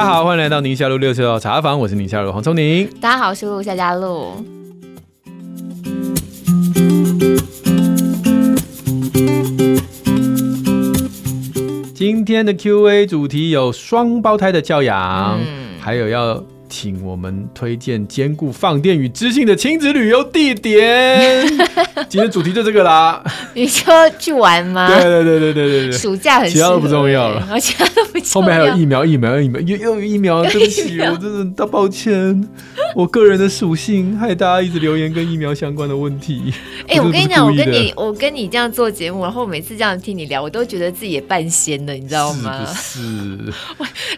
[0.00, 2.88] 大家好，欢迎来到宁夏路六十号茶房，我是宁夏路黄聪宁。
[3.02, 4.32] 大家好，我是陆夏佳路。
[11.94, 16.42] 今天的 Q&A 主题有双胞胎的教养，嗯、还有要。
[16.70, 21.44] 请我们推荐兼顾放电与知性的亲子旅游地点。
[22.08, 23.22] 今天主题就这个啦。
[23.52, 24.88] 你说去玩吗？
[24.88, 25.92] 对对对对对对对。
[25.92, 28.34] 暑假很其他都不重要了，其他都不重要。
[28.34, 30.44] 后面还有疫苗，疫苗，疫苗，又又有疫苗。
[30.44, 32.48] 对不起，我 真的大抱歉。
[32.94, 36.54] 我个人的属性害大家一直留言跟疫苗相关的问题。
[36.86, 42.64] 哎、欸，我跟你讲，我跟你我跟你这样做节目，然后每次这样听你聊，我都觉得自己也半仙了，你知道吗？
[42.66, 43.52] 是，是。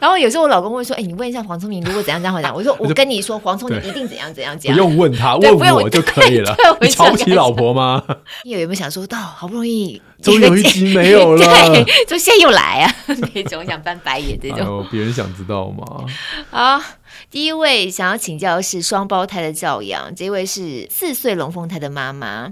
[0.00, 6.54] 然后有时候我老公会说：“哎、欸，你问一下黄聪明，如果怎样这样讲。”我说：“我跟你说，黄聪你一定怎样怎样讲。”不用问他，问我就可以了。
[6.80, 8.02] 你瞧不起老婆吗？
[8.44, 12.94] 你有没有想说到好不容易终于有一 集没有了，就现在又来啊？
[13.34, 14.86] 那种想翻白眼这种。
[14.90, 16.04] 别、哎、人想知道吗？
[16.50, 16.82] 好。
[17.30, 22.50] 第一位想要请教的是双胞胎的教养，这位是四岁龙凤胎的妈妈。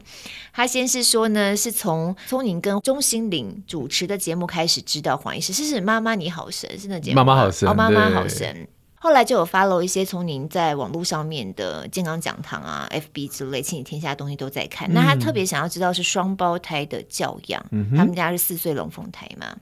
[0.54, 7.16] 她先是说呢，是从聪宁跟钟心凌主持的节目开始知道黄医师，是是妈妈你好神，是那节目。
[7.16, 8.68] 妈妈好神，哦，妈妈好神。
[9.02, 14.90] 后来就有 follow 一些从您在网络上面的健康讲堂啊、FB 之类、亲子天下的东西都在看。
[14.90, 19.56] 嗯、那他特别想要知道是双胞胎的教养，嗯、他们家是四岁龙凤胎嘛。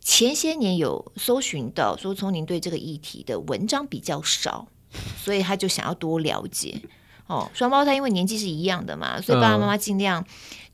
[0.00, 4.66] 前些年有搜寻到说，从您对这个议题的文章比较少，
[5.16, 6.82] 所以他就想要多了解。
[7.30, 10.24] 哦，双胞胎因为年纪是一样的嘛，所以爸爸妈妈尽量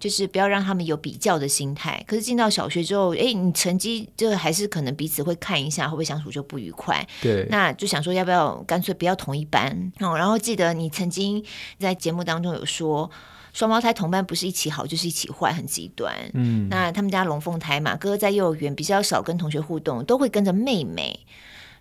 [0.01, 2.03] 就是不要让他们有比较的心态。
[2.07, 7.07] 可是进到小学之后，哎，你成绩就还是可能彼此会看一下，会不会相处就不愉快？
[7.21, 9.93] 对，那就想说要不要干脆不要同一班？
[10.01, 11.45] 哦，然后记得你曾经
[11.79, 13.11] 在节目当中有说。
[13.53, 16.15] 双胞胎同班不是一起好就是一起坏，很极端。
[16.35, 21.19] 嗯，那他们家龙凤胎嘛，哥哥在幼儿园比较少跟同学互动，都会跟着妹妹。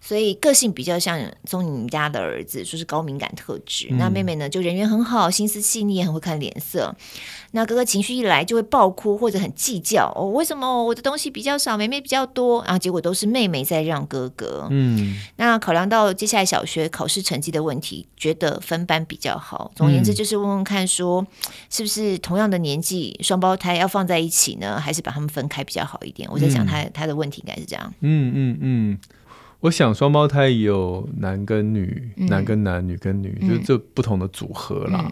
[0.02, 3.88] 所以个性比较像聪宁家的儿子，说是高敏感特质。
[3.90, 6.96] 嗯、那妹妹呢，就人缘很好，心思细腻，也很会看脸色。
[7.52, 12.62] 那哥哥情绪一来就会爆哭或者很计较哦，为什么我的东西比较少，妹妹比较多？
[12.66, 14.68] 然后结果都是妹妹在让哥哥。
[14.69, 19.72] 嗯，那考量到接下来小学考试成绩的问题，觉得分班比较好。
[19.75, 21.28] 总而言之，就是问问看说，说
[21.69, 26.30] 是不是同样的年纪双胞胎要放在一起呢，还是把他们分开比较好一点？
[26.31, 27.94] 我在想他、嗯、他的问题应该是这样。
[28.02, 29.00] 嗯嗯嗯。
[29.56, 35.10] 嗯我想双胞胎有男跟女，嗯、男跟男，女跟女，嗯、就是这不同的组合啦。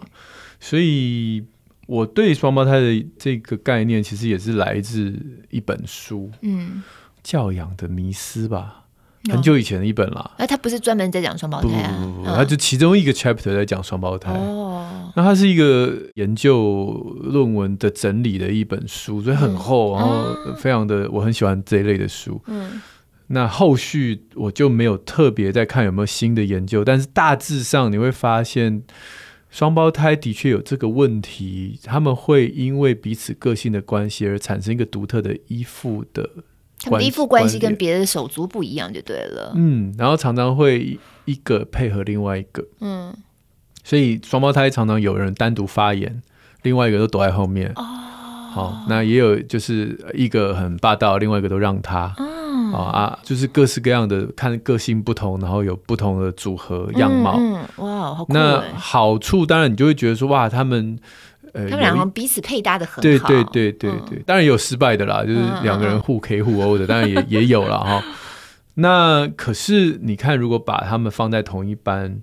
[0.60, 1.42] 所以
[1.88, 5.12] 我对双胞胎的这个概念，其实也是来自
[5.50, 6.84] 一本书，嗯，
[7.24, 8.84] 教养的迷思吧，
[9.28, 10.30] 很久以前的一本啦。
[10.38, 11.98] 那他不是专门在讲双胞胎啊？
[12.00, 14.30] 不不不，他就其中一个 chapter 在讲双胞胎。
[14.34, 16.92] 哦，那它是一个研究
[17.24, 22.40] 论文的整理的一本书，所以很厚，嗯、然后非常的，我很喜欢这一类的书。
[22.46, 22.80] 嗯。
[23.34, 28.84] 那后续我就没有特别在看有没有新的研究，但是大致上你会发现，
[29.50, 36.38] 双胞胎的确有这个问题，他们会因为彼此个性的关系而产生一个独特的依附的关
[36.78, 39.52] 系，他们依附关系跟别的手足不一样就对了。
[39.56, 43.12] 嗯，然后常常会一个配合另外一个，嗯，
[43.82, 46.22] 所以双胞胎常常有人单独发言，
[46.62, 47.72] 另外一个都躲在后面。
[47.74, 47.82] 哦，
[48.52, 52.14] 好，那也有就是一个很霸道，另外一个都让他。
[52.16, 52.43] 哦
[52.76, 57.36] 啊，就是各式各样的，看个性不同，然后有不同的组合样貌。
[57.38, 58.32] 嗯，嗯哇，好酷。
[58.32, 60.98] 那好处当然你就会觉得说，哇，他们
[61.52, 63.02] 呃，他们两个彼此配搭的很好。
[63.02, 68.02] 对对对对对，当然也有失败的啦，就是两个人互 K 互殴的，当然也 也有了哈。
[68.74, 72.20] 那可是你看，如果把他们放在同一班，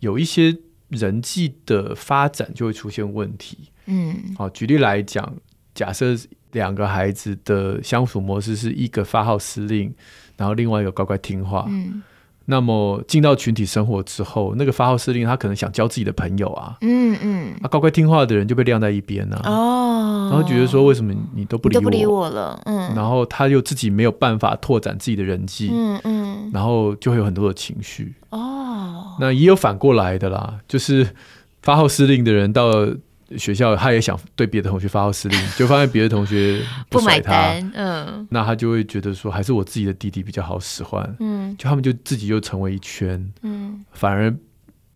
[0.00, 0.56] 有一些
[0.88, 3.70] 人际的发展就会出现问题。
[3.86, 5.34] 嗯，好，举例来讲，
[5.74, 6.16] 假设。
[6.52, 9.92] 两个孩子的相处模式是一个发号施令，
[10.36, 11.64] 然后另外一个乖乖听话。
[11.68, 12.02] 嗯，
[12.46, 16.76] 那么进到群体生活之后，那个发号施令他可能想交自己的朋友啊。
[16.80, 19.40] 嗯嗯，啊，乖乖听话的人就被晾在一边啊。
[19.44, 21.80] 哦，然后觉得说，为什么你都不理我？
[21.80, 22.60] 都不理我了。
[22.66, 25.70] 嗯，然后他又自己没有办法拓展自己的人际。
[25.72, 28.14] 嗯嗯，然后就会有很多的情绪。
[28.30, 31.14] 哦，那也有反过来的啦，就是
[31.62, 32.96] 发号施令的人到了。
[33.38, 44.34] 学校他也想对别的同学发号施令，就发现别的同学 不甩他，不买单，嗯，那他就会觉得说，还是我自己的弟弟比较好使唤，嗯，就他们就自己又成为一圈，嗯，反而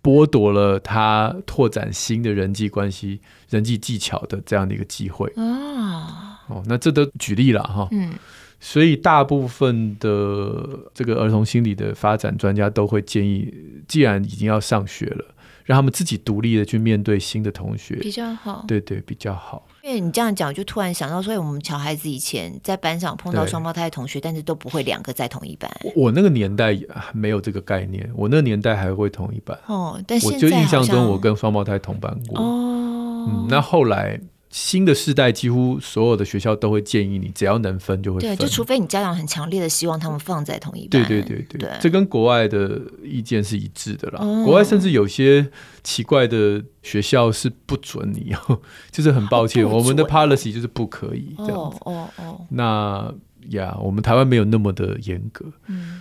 [0.02, 5.32] 剥夺了他拓展新的人际关系、人际技巧的这样的一个机会。
[5.36, 6.40] 啊。
[6.48, 8.12] 哦，那这都举例了哈，嗯，
[8.60, 13.52] 所以大部分的这个儿童心理的发展专家都会建议，
[13.88, 15.24] 既然已经要上学了。
[15.66, 18.64] 让他们自己独立的去面对新的同学，比较好。
[18.66, 19.66] 对对，比较好。
[19.82, 25.70] 因为你这样讲，就突然想到，所以我们小孩子以前在班上碰到双胞胎同学，但是都不会两个在同一班。
[25.94, 26.78] 我那个年代
[27.12, 29.58] 没有这个概念，我那个年代还会同一班。
[29.66, 32.40] 哦，但是我就印象中我跟双胞胎同班过。
[32.40, 34.18] 哦，嗯，那后来。
[34.56, 38.34] 新的世代几乎所有的学校都会建议你，只要能分就会分。
[38.34, 40.88] 对，就除非你家长很强烈的希望他们放在同一班。
[40.88, 44.20] 对对对对，对这跟国外的意见是一致的啦。
[44.22, 45.46] 哦、国外甚至有些
[45.84, 48.34] 奇怪的学校是不准你，
[48.90, 51.76] 就是很抱歉，我们的 policy 就是不可以这样子。
[51.82, 53.14] 哦哦，哦那
[53.50, 55.44] 呀，我们台湾没有那么的严格。
[55.66, 56.00] 嗯，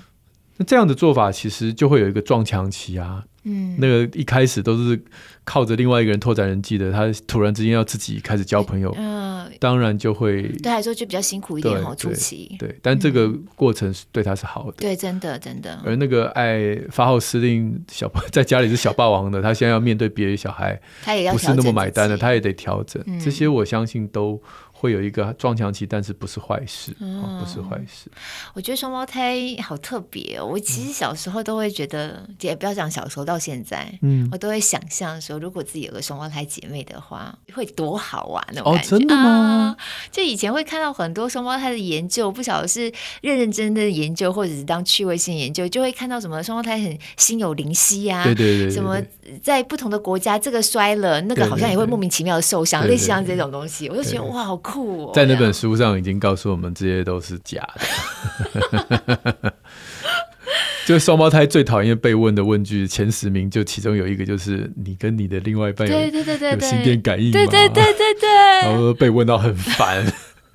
[0.55, 3.25] 那这样的做法其实就会有一个撞墙期啊。
[3.45, 4.99] 嗯，那个一开始都是
[5.43, 12.55] 靠着另外一个人拓展人际的，他突然之间要自己开始交朋友，嗯、呃，当然就会对他来说就比较辛苦一点哦，初期。
[12.59, 15.79] 对，但这个过程是对他是好的，嗯、对，真的真的。
[15.85, 24.41] 而那个爱发号施令小在家里是小霸王的，他现在要面对别的小孩，他也要不是那么买单的，他也得调整，嗯、这些我相信都。
[24.77, 28.11] 会有一个撞墙期，但是不是坏事，嗯哦、不是坏事。
[28.53, 30.45] 我觉得双胞胎好特别哦。
[30.45, 38.87] 我其实小时候都会觉得，也、嗯、不要讲小时候到现在，嗯，我都会想象说，如果自己有个双胞胎姐妹的话，会多好玩那种感觉。
[38.87, 39.23] 哦，真的吗？
[39.23, 39.77] 啊、
[40.11, 42.91] 就以前会看到很多双胞胎的研究，不晓得是
[43.21, 49.01] 认认真真的研究，或者是当趣味性研究，就会看到什么双胞胎很心有灵犀呀、啊，对对，对对对，什么
[49.41, 54.55] 在不同的国家，这个摔了，那个好像也会莫名其妙的受伤，类似像这种东西，我就觉得哇，好。
[54.65, 59.53] 酷哦，在那本书上已经告诉我们，这些都是假的。
[60.87, 68.29] 就双胞胎最讨厌被问的问句前十名，就其中有一个就是“你跟你的另外一半有对对对对有心电感应吗？”对对对对对，
[68.63, 70.05] 然后被问到很烦。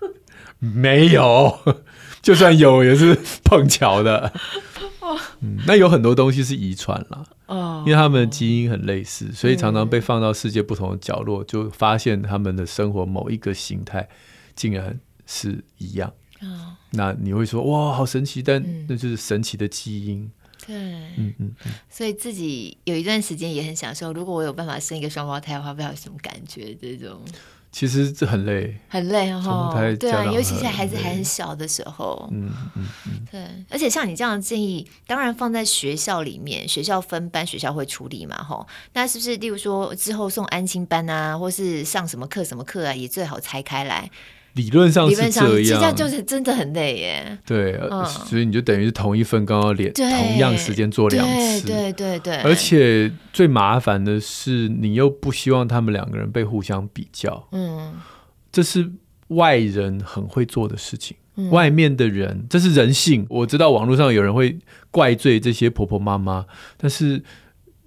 [0.58, 1.58] 没有，
[2.22, 4.32] 就算有也是碰巧的。
[5.40, 7.26] 嗯，那有很多东西是遗传了。
[7.84, 14.08] 因为他们的基因很类似，所以常常被放到世界不同的角落，就发现他们的生活某一个形态
[14.54, 16.12] 竟然是一样。
[16.92, 20.30] 那你会说哇，好神奇，但那就是神奇的基因。
[20.66, 20.76] 对，
[21.16, 21.52] 嗯嗯，
[21.88, 27.20] 所以自己有一段时间也很享受，如果我有办法生一个双胞胎的话，不知道有什么感觉这种。
[27.72, 29.70] 其实这很累，很累哈。
[29.98, 32.28] 对啊，尤其是孩子还很小的时候。
[32.32, 33.26] 嗯嗯嗯。
[33.30, 33.40] 对，
[33.70, 38.66] 而且像你这样的建议，当然放在学校里面，学校分班，学校会处理嘛，哈。
[38.92, 44.10] 那是不是，例如说之后送安心班啊，或是上什么课什么课啊，也最好拆开来。
[44.54, 47.38] 理论上是这样，这样就是真的很累耶。
[47.46, 52.36] 对，嗯、所以你就等于是同一份刚刚连同样时间做两次，对对对对。
[52.38, 57.48] 而且最麻烦的是，你又不希望他们两个人被互相比较。
[57.52, 57.94] 嗯，
[58.50, 58.90] 这是
[59.28, 61.16] 外人很会做的事情。
[61.36, 63.26] 嗯、外面的人，这是人性。
[63.30, 64.58] 我知道网络上有人会
[64.90, 67.22] 怪罪这些婆婆妈妈，但是。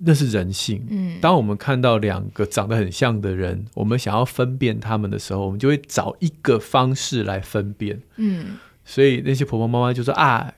[0.05, 0.85] 那是人性。
[0.89, 8.01] 嗯，当我们看到两个长得很像的人，我们想要分辨他们的时候，我们就会找一个方式来分辨。
[8.17, 10.53] 嗯，所以那些婆婆妈妈就说啊。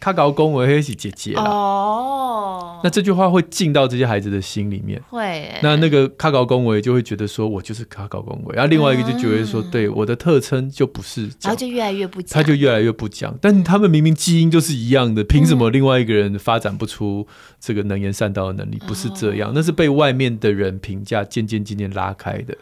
[0.00, 5.00] 他搞公维黑是姐姐哦，那这句话会进到这些孩子的心里面。
[5.08, 8.54] 会，那那个卡搞公维就会觉得说，我就是卡搞公维。
[8.56, 13.36] 然后另外一个就觉得说，对我的特称就不是，然后就越来越不讲，他就越来越不讲。
[13.40, 17.26] 但他们明明基因就是一样的，凭什么另外一个人发展不出
[17.60, 18.78] 这个能言善道的能力？
[18.86, 22.56] 不是这样，那是被外面的人评价渐渐渐渐拉开的。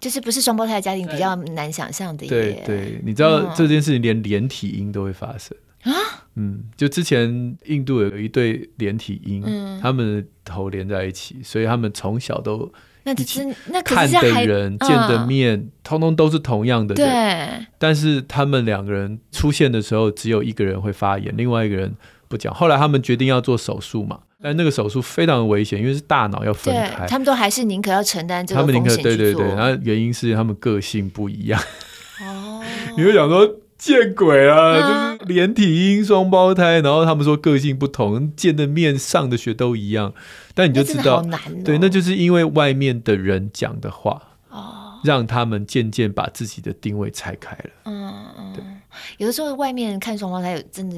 [0.00, 2.26] 就是不是双胞胎的家庭比较难想象的。
[2.26, 5.54] 对对，你知道这件事情连连体婴都会发生。
[5.54, 5.69] 啊，
[6.36, 12.70] 嗯，就之前印度有一对连体婴，嗯，他们的头连在一起，所以他们从小都
[13.04, 13.52] 一起
[13.84, 17.04] 看的人、见的面，通通都是同样的人。
[17.04, 21.92] 对，但是他们两个人出现的时候，只有一个人会发言，另外一个人
[22.28, 22.54] 不讲。
[22.54, 27.06] 后来他们决定要做手术嘛，但那个手术非常的危险，因为是大脑要分开。
[27.06, 28.60] 他们都还是宁可要承担这个。
[28.60, 31.60] 他们宁可对对对，然后原因是他们个性不一样。
[32.22, 32.62] 哦，
[32.96, 33.56] 你会想说。
[33.80, 40.12] 见鬼了，嗯、就是连体婴双胞胎，然后他们说个性不同，见的面上的学都一样，
[40.54, 47.70] 但你就知道，哦、对，那就是因为外面的人讲的话，哦，让他们渐渐把自己的定位拆开了。
[47.86, 48.62] 嗯嗯，对，
[49.16, 50.96] 有的时候外面看双胞胎，有真的。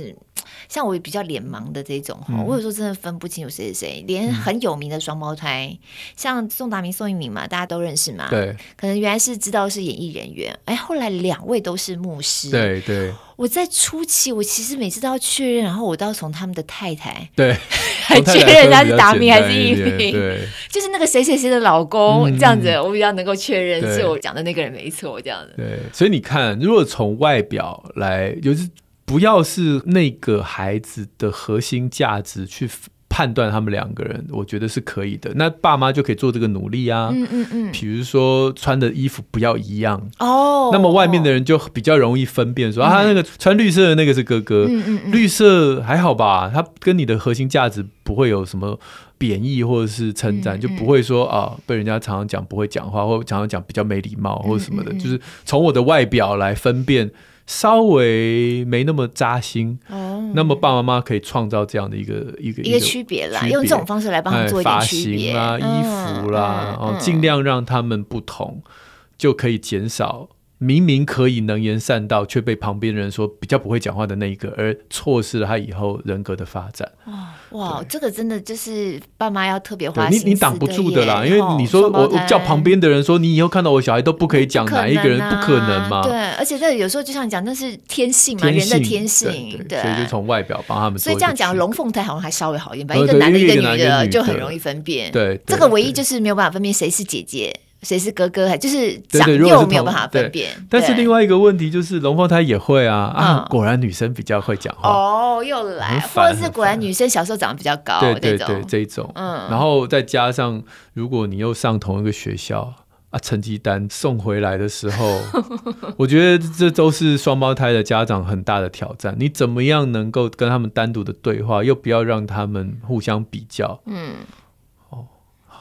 [0.69, 5.79] 像我比较脸盲的这种哈，嗯、我有时候真的分不清有谁是谁，连很有名的双胞胎，嗯、
[6.17, 8.29] 像宋达明、宋一鸣嘛，大家都认识嘛。
[8.31, 12.51] 对，可能原来是知道是演艺人员，哎，后来两位都是牧师。
[12.51, 12.93] 对对。
[12.93, 17.57] 对我在初期，我其实每次都要确认，然后我都要从他们的太太对，
[18.05, 25.55] 还确认他是达明还是一鸣，对， 就是那个谁谁谁的老公、嗯、这样子，我比较能够确认是我讲的那个人没错，这样子。
[25.57, 28.69] 对，所以你看，如果从外表来，就是。
[29.05, 32.69] 不要是那个孩子的核心价值去
[33.09, 35.31] 判断他们两个人，我觉得是可以的。
[35.35, 37.11] 那爸妈就可以做这个努力啊。
[37.13, 37.71] 嗯嗯嗯。
[37.71, 44.65] 比如说穿的衣服不要一样哦，那么外面的人就比较容易分辨说、嗯、啊，那个穿绿色的那个是哥哥。
[44.67, 45.13] 嗯嗯嗯。
[45.13, 48.81] 绿色还好吧，他跟你的核心价值不会有什么
[49.19, 54.91] 贬义或者是称赞、就不会说啊被人家常常讲不会讲话，或常常讲比较没礼貌或者什么的。
[54.95, 57.11] 就是从我的外表来分辨。
[57.53, 65.37] 稍微没那么扎心，哦，那么爸爸妈妈可以创造这样的一个一个一个区别啦，用这种方式来帮他们做一点区别。
[65.37, 68.71] 啊，衣服啦，哦、嗯，尽量让他们不同，嗯、
[69.19, 70.29] 就可以减少。
[70.63, 76.89] 明明可以能言善道，却被旁边人说比较不会讲话的那一个，而错失了他以后人格的发展。
[77.07, 80.25] 哇哇，这个真的就是爸妈要特别花心思。
[80.25, 86.03] 你你挡不住的啦，因为你说我我叫旁边的人说，你以后看到我小孩都不可以讲哪一个人，不可能嘛？
[86.05, 89.59] 对，而且这有时候就像讲，那是天性嘛，人的天性。
[89.69, 90.97] 对，所以就从外表帮他们。
[90.97, 95.11] 所以这样讲，龙凤胎好像还稍微好一点吧，一个男的，一个女的就很容易分辨。
[95.11, 97.53] 对，这个唯一就是没有办法分辨谁是姐姐。
[97.83, 98.49] 谁是哥哥？
[98.49, 100.51] 还就是长幼没有办法分辨。
[100.71, 110.63] 但是另外一个问题就是龙凤胎也会啊、嗯、啊，果然女生比较会讲话哦，又来，或者是果然女生小时候长得比较高，对对对，这种，嗯，然后再加上
[110.95, 112.73] 如果你又上同一个学校
[113.11, 115.19] 啊，成绩单送回来的时候，
[115.99, 119.17] 我觉得这都是双胞胎的家长很大的挑战。
[119.19, 123.83] 你怎么样能够跟他们单独的对话，又不要让他们互相比较？
[123.87, 124.15] 嗯。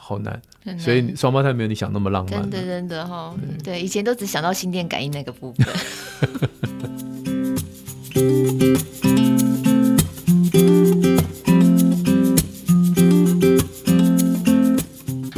[0.04, 0.42] 好难，
[0.76, 2.32] 所以双胞胎没有你想那么浪漫。
[2.32, 3.32] 真的，真的哈，
[3.62, 5.64] 对，以前都只想到心电感应那个部分。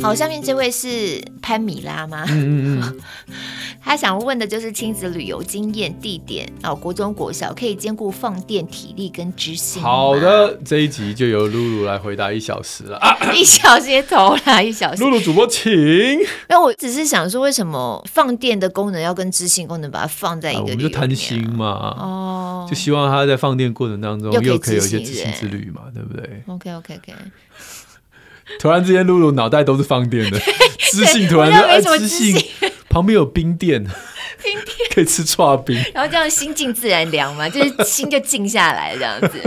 [0.02, 2.25] 好，下面这位是潘米拉吗？
[2.30, 3.00] 嗯嗯嗯。
[3.84, 9.82] 他想问的就是亲子旅游经验、地点哦，国中、国小可以兼顾放电、体力跟知性。
[9.82, 15.02] 好的，这一集就由露露来回答一小时了，啊、 一小时头啦，一小时。
[15.02, 15.70] 露露主播，请。
[16.48, 20.64] 那我只是想说，为什么放电的功能要跟知性功能把它放在一个、啊？
[20.64, 21.66] 我们就贪心嘛，
[22.00, 27.12] 哦，就希望他在放电过程当中又可以有一些知性之旅嘛，对不对？OK OK OK。
[28.60, 30.38] 突然之间，露露脑袋都是放电的，
[30.78, 32.36] 知性突然就哎，知性。
[32.88, 33.82] 旁边有冰店，
[34.42, 39.40] 冰店可以吃串冰， 然后这样心静自然凉嘛，就是心就静下来这样子。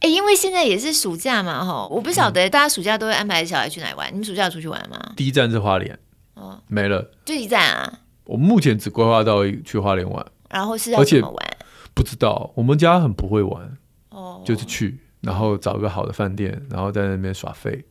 [0.00, 4.10] 哎、欸，因为现在也是暑假嘛，哈，我不晓得大家暑假都会安排小孩去哪里玩？
[4.10, 5.12] 你们暑假有出去玩吗？
[5.14, 5.98] 第一站是花莲，
[6.34, 7.98] 哦，没了，就一站啊。
[8.24, 11.56] 我目前只规划到去花莲玩，然后是要怎么玩？
[11.92, 13.76] 不知道，我们家很不会玩，
[14.08, 17.84] 哦，就是去，然后找一个好的饭店，然后在那边耍废。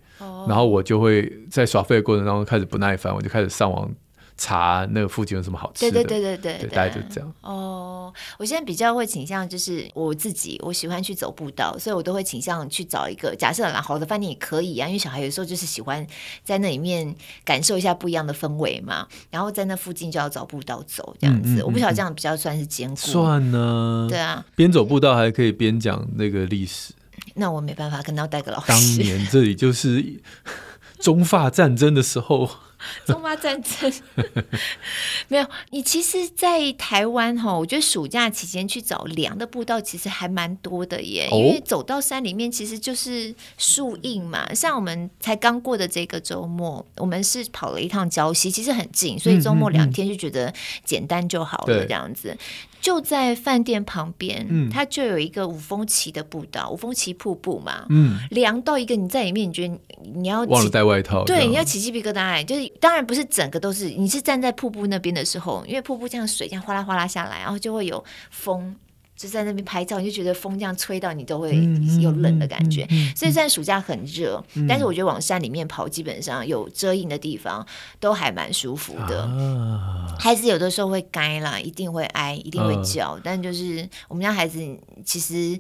[0.48, 3.90] 然后我就会在耍废的过程当中开始不耐烦，我就开始上网
[4.36, 5.92] 查那个附近有什么好吃的。
[5.92, 7.34] 对对对对对，大概就这样。
[7.42, 16.06] 哦，我现在比较会倾向就是我自己，我喜欢去走步道，所以我都会倾向去找一个假设啦，好的饭店也可以啊，因为小孩有时候就是喜欢
[16.44, 19.08] 在那里面感受一下不一样的氛围嘛。
[19.30, 22.96] 然后在那附近就要找步道走这样子，嗯嗯嗯，我不晓得这样比较算是兼顾。
[22.96, 24.08] 算呢。
[24.10, 26.94] 对啊，边走步道还可以边讲那个历史。
[27.36, 28.68] 那我没办法跟到戴个老师。
[28.68, 30.22] 当年这里就是
[31.00, 32.50] 中法战争的时候。
[33.06, 33.92] 中法战争
[35.28, 41.28] 没有你，其实，在台湾哈，我觉得暑假期间去找凉的步道其实还蛮多的耶。
[41.30, 44.54] 因为走到山里面其实就是树荫嘛。
[44.54, 50.54] 像我们才刚过的这个周末，我们是跑了一趟礁溪，其实很近，所以周末两天就觉得
[50.86, 52.38] 简单就好了这样子。
[52.82, 59.80] 就在饭店旁边，嗯，它就有一个五峰旗的步道，五峰旗瀑布嘛，嗯，凉到一个你在里面，你觉得
[60.14, 68.76] 你要忘了带外套，对，你要起鸡皮疙瘩，就是当然不是整个都是，你是站在瀑布那边的时候，因为瀑布这样水这样哗啦哗啦下来，然后就会有风。
[69.20, 71.54] 就在那边拍照，你就觉得风这样吹到你都会
[72.00, 72.84] 有冷的感觉。
[72.84, 77.68] 嗯嗯嗯嗯、所以虽然暑假很热、嗯，但是我觉得往山里面跑，基本上有遮阴的地方
[78.00, 80.16] 都还蛮舒服的、啊。
[80.18, 84.60] 孩子有的时候会该啦，一定会挨，一定会叫，啊、但就是我们家孩子
[85.04, 85.60] 其实。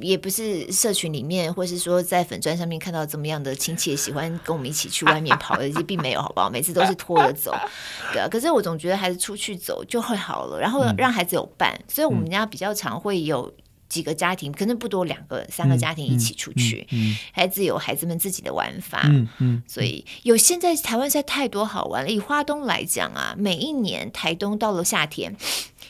[0.00, 6.50] 也不是社群里面，或是说在粉砖上面看到怎么样的亲戚喜欢跟我们一起去外面跑的，并没有，好不好？
[6.50, 7.54] 每次都是拖着走，
[8.12, 8.28] 对啊。
[8.28, 13.52] 可是我总觉得孩子出去走就会好了，然后让孩子有伴，嗯、所以我们家比较常会有
[13.88, 22.10] 几个家庭，可能不多，两个、三个家庭一起出去，嗯嗯嗯、孩子有孩子们自己的玩法，嗯嗯、所以有现在台湾实在太多好玩了。
[22.10, 25.36] 以花东来讲啊，每一年台东到了夏天。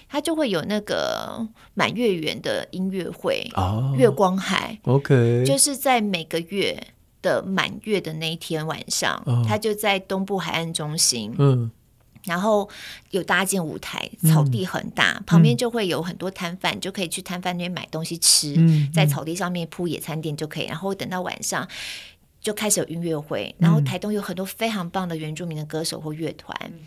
[0.09, 6.81] 他就会有那个满月圆的音乐会，哦，月光海，OK，就是在每个月
[7.23, 11.71] 的满月的那一天晚上，他、哦、就在东部海岸中心，嗯，
[12.25, 12.69] 然后
[13.11, 20.67] 有搭建舞台，草地很大，嗯、旁边就会有很多摊贩，嗯、就可以去摊贩那边买东西吃，嗯、在草地上面铺野餐垫就可以。
[20.67, 21.67] 然后等到晚上
[22.41, 26.81] 就开始有音乐会，然后台东有很多非常棒的原住民的歌手或乐团，嗯、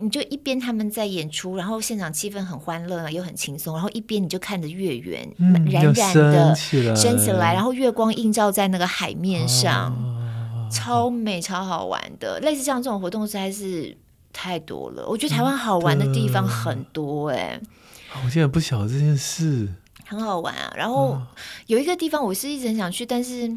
[0.00, 12.38] 你就一边他们在演出，然后现场气氛很欢乐又很轻松，然后一边你就看着月圆、嗯、冉冉的升起来，然后月光映照在那个海面上，啊、超美超好玩的。
[12.40, 13.96] 类似像这种活动实在是。
[14.30, 17.60] 太多了，我觉得台湾好玩的地方很多哎、欸。
[18.24, 19.66] 我现在不晓得这件事，
[20.06, 20.72] 很好玩啊。
[20.76, 21.20] 然后
[21.66, 23.50] 有一个地方我是一直很想去，但是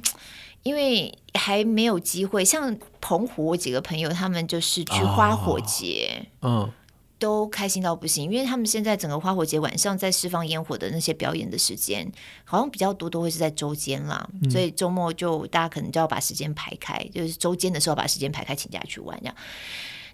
[0.64, 2.44] 因为还没有机会。
[2.44, 6.72] 像澎湖，我几个朋友他们就是去花火节，嗯，
[7.18, 8.32] 都开心到不行。
[8.32, 12.12] 因为他们现在整个花火节晚上在释放烟火的那些表演的时间，
[12.44, 19.36] 好像比较多都会是在周间啦，嗯、所以周末就大家可能就要把时间排开，就是周间的时候把时间排开，请假去玩这样。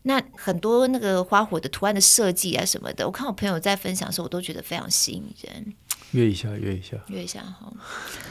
[0.04, 5.74] 那很多那个花火的图案的设计啊什么的，我看我朋友在分享的时候，我都觉得非常吸引人。
[6.12, 7.74] 约一下，约一下，约一下哈。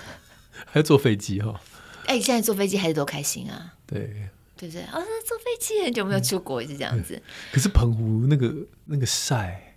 [0.64, 1.60] 还要坐飞机哈？
[2.06, 3.74] 哎、欸，现在坐飞机还是多开心啊！
[3.86, 4.82] 对，对不对？
[4.84, 7.20] 哦，坐飞机很久没有出国，嗯、是这样子。
[7.52, 8.54] 可是澎湖那个
[8.86, 9.76] 那个晒，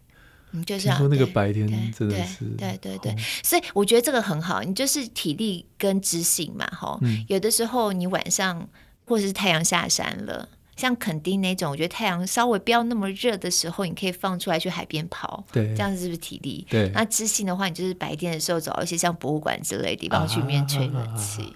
[0.52, 3.16] 嗯，就是说那个白天真的是，对对对。
[3.44, 6.98] 所以我觉得这个很好，你就是体力跟知性嘛，哈。
[7.02, 8.70] 嗯、有的时候你晚上
[9.06, 10.48] 或者是太阳下山了。
[10.78, 16.66] 像垦丁那种，我觉得太阳稍微不要那么热的时候，你可以放出来去海边跑，对，这样子是不是体力？
[16.70, 16.90] 对。
[16.94, 21.54] 那知性的话，你就是白天的时候找一些像博物馆之类的地方去面吹冷气。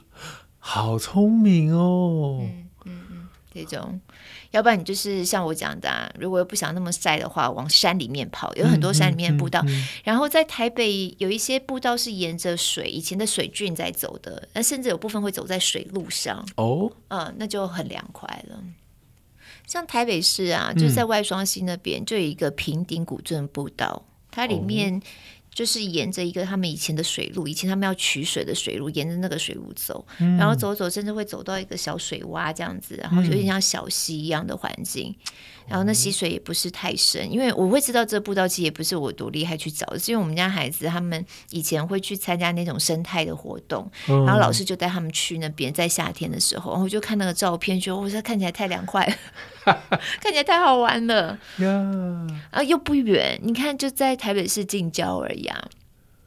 [0.66, 2.40] 好聪明哦！
[2.42, 4.00] 嗯嗯嗯，这种，
[4.52, 9.60] 要不然你就是像我讲的、啊，如果又不想那么晒的话，往山里面跑，有很多山里面的步道。
[9.64, 16.48] 嗯嗯嗯嗯、然后在台北有一些步道是沿着水以前的水郡在走的，那甚至有部分会走在水路上。
[16.56, 18.64] 哦，嗯，那就很凉快了。
[19.68, 25.02] 像台北市啊，就是在外双溪那边，嗯、就有一个平顶古镇步道，它里面
[25.54, 35.16] 就是沿着一个他们以前的水路，以前他们要取水的水路，沿着那个水路走，嗯、然后走走，甚至会走到一个小水洼这样子，然后有点像小溪一样的环境。
[35.28, 35.34] 嗯
[35.68, 49.16] 然后那溪水也不是太深，因为我会知道这步道其实也不是我多厉害去找的，是因为我们家孩子他们以前会去参加那种生态的活动，嗯、然后老师就带他们去那边，在夏天的时候，然后就看那个照片，就我说看起来太凉快了，
[50.22, 55.68] 看起来太好玩了 呀，啊又不远，你看就在台北市近郊而已啊，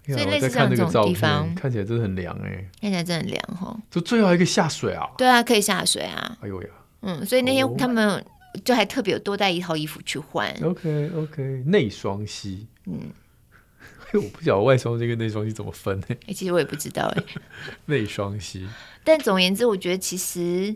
[0.06, 6.68] 所以类似像这种地方，看起来真的很凉哎、欸，看起来真的很凉哈，就最后还可以下水啊，对啊，可以下水啊，哎呦呀，
[7.02, 8.24] 嗯，所以那天他们。
[8.64, 10.50] 就还特别有多带一套衣服去换。
[10.62, 12.66] OK OK，内双膝。
[12.86, 13.10] 嗯，
[14.14, 16.06] 我不晓得外双膝跟内双膝怎么分呢？
[16.26, 17.22] 哎，其实我也不知道哎。
[17.86, 18.66] 内双膝。
[19.02, 20.74] 但总而言之，我觉得其实，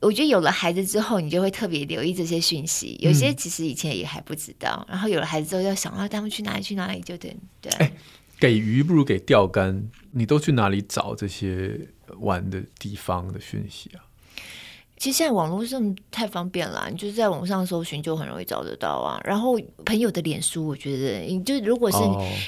[0.00, 2.96] 我觉得有了孩子之后，你就会特别留意这些讯息。
[3.00, 7.72] 有些其实以前也还不知道，嗯、然后有了孩子之后，要想要带他们去哪里去哪里，就对对。
[7.74, 7.92] 哎，
[8.38, 11.78] 给鱼不如给钓竿，你都去哪里找这些
[12.18, 14.02] 玩的地方的讯息啊？
[15.02, 19.20] 其实现在网络上太方便了，你就是在网上搜寻就很容易找得到啊。
[19.24, 21.98] 然后朋友的脸书，我觉得你就如果是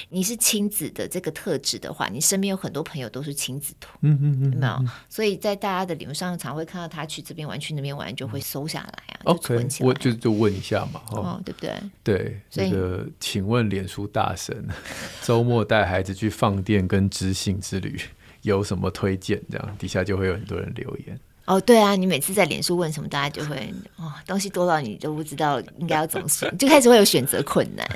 [0.07, 4.85] 你是亲子的这个特质的话，哦、你身边有很多朋友都是亲子图，嗯嗯嗯，有没有？
[5.09, 9.19] 所以在大家的脸书上常会看到他去这边玩，去那边玩，就会搜下来啊。
[9.25, 11.73] OK，我就就问一下嘛，哦，哦对不对？
[12.05, 14.65] 对，这个请问脸书大神，
[15.21, 17.99] 周末带孩子去放电跟知性之旅
[18.43, 19.41] 有什么推荐？
[19.51, 21.19] 这样底下就会有很多人留言。
[21.45, 27.87] 哦，对啊，你每次在脸书问什么，大家就会哦，东西多到你都不知道应该要怎么选， 就开始会有选择困难。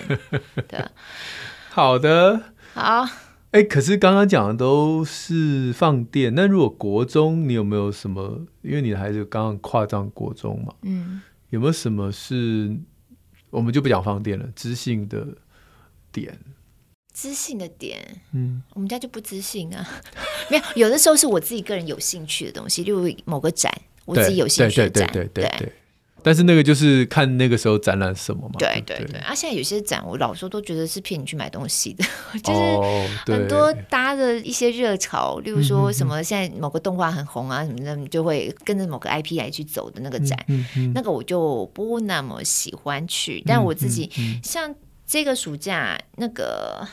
[0.68, 0.84] 对，
[1.70, 2.42] 好的，
[2.74, 3.08] 好。
[3.52, 8.46] 哎，可是刚刚讲的都是放电，那如果国中，你有没有什么？
[8.62, 12.78] 因为你的孩子刚刚跨上国中嘛，嗯，有没有什么是
[13.50, 15.28] 我们就不讲放电了，知性的
[16.12, 16.38] 点？
[17.14, 18.00] 知性的点，
[18.34, 19.86] 嗯，我们家就不知性啊，
[20.50, 23.74] 没有，有的时候是我自己个人有兴趣的东西，例如某个展，
[24.06, 25.74] 我自己有兴趣的展，对对对。
[26.22, 29.18] 但是那个就是看那个时候展览什么嘛，对对对。
[29.22, 32.04] 啊，现在有些展，我老说都觉得是骗你去买东西的，
[32.44, 40.38] 就是很多搭的一些热潮，例如说什么现在某个动画很红啊什么的，你就会跟着某个 IP 来去走的那个展，
[40.94, 43.42] 那个我就不那么喜欢去。
[43.48, 44.12] 但我自己
[44.44, 44.76] 像
[45.10, 46.88] 这个暑假那个。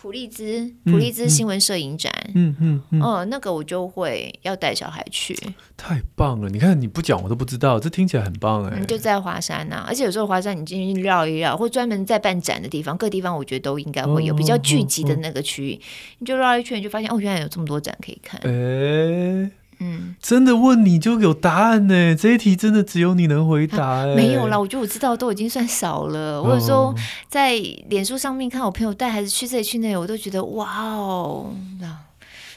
[0.00, 5.36] 普利兹普利兹新闻摄影展，嗯嗯，嗯哦，那个我就会要带小孩去，
[5.76, 6.48] 太棒了！
[6.48, 8.78] 你看你不讲我都不知道，这听起来很棒哎。
[8.78, 18.40] 你就在华山呐、啊，而且有时候华山你进去绕一绕，或专门在办展的地方，各地方我觉得都应该会有比较聚集的那个区域，哦哦哦、你就绕一圈，你就发现哦，原来有这么多展可以看。
[18.44, 22.14] 哎，嗯，真的问你就有答案呢。
[22.16, 24.00] 这一题真的只有你能回答。
[24.00, 26.42] 哎、啊，没有啦，我觉得我知道都已经算少了。
[26.42, 26.94] 我有时候
[27.28, 27.56] 在
[27.88, 31.54] 脸书上面看我朋友带孩子去这里去那里，我都觉得哇哦，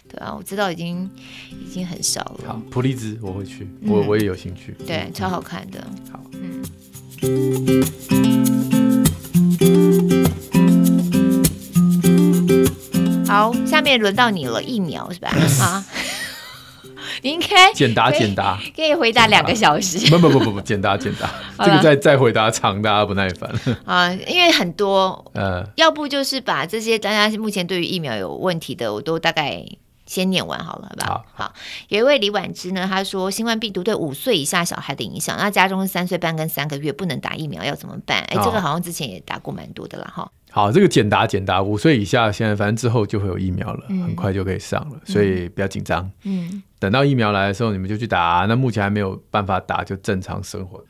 [0.09, 1.09] 对啊，我知道已经
[1.65, 2.39] 已经很少了。
[2.47, 4.75] 好，普利兹我会去，我、嗯、我也有兴趣。
[4.85, 5.79] 对，超好看的。
[6.11, 6.61] 好，嗯。
[13.25, 15.29] 好，下面轮到你了，疫苗是吧？
[15.29, 16.00] 啊，你
[17.21, 19.97] 应该简答简答，可以回答两个小时。
[20.11, 21.29] 不不不不不，简答简答，
[21.65, 23.51] 这个再再回答长，大家不耐烦。
[23.85, 29.65] 啊，因为很多，呃，要不就是把这些大家目前对于疫苗有问题的，我都大概。
[30.07, 31.23] 先念完好了，好吧？
[31.33, 31.53] 好，好，
[31.87, 38.19] 有一位李婉芝呢，她说新冠病毒对五岁以下小孩的影响，那家中三岁半跟三个月不能打疫苗要怎么办？
[38.23, 40.29] 哎，这个好像之前也打过蛮多的了哈。
[40.51, 46.11] 好，这个简答简答，五岁以下现在反正之后就会有疫苗了，嗯、很快就可以上了，所以不要紧张。
[46.23, 48.45] 嗯，等到疫苗来的时候，你们就去打。
[48.49, 50.83] 那目前还没有办法打，就正常生活。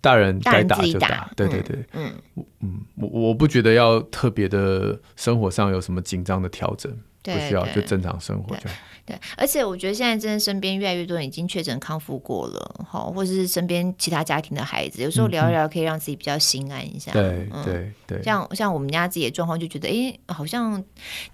[0.00, 1.78] 大人该打就打，打对对对。
[1.92, 2.12] 嗯
[2.60, 6.92] 嗯，我我不觉得要特别的生活上有什么紧张的调整。
[7.22, 8.74] 不需要，就正常生活就好。
[9.10, 17.10] 对，而且我觉得现在真的身边越来越多人已经确诊康复过了，哈，或者是身边其他家庭的孩子，有时候聊一聊可以让自己比较心安一下。
[17.12, 20.82] 对对对，像像我们家自己的状况，就觉得哎，好像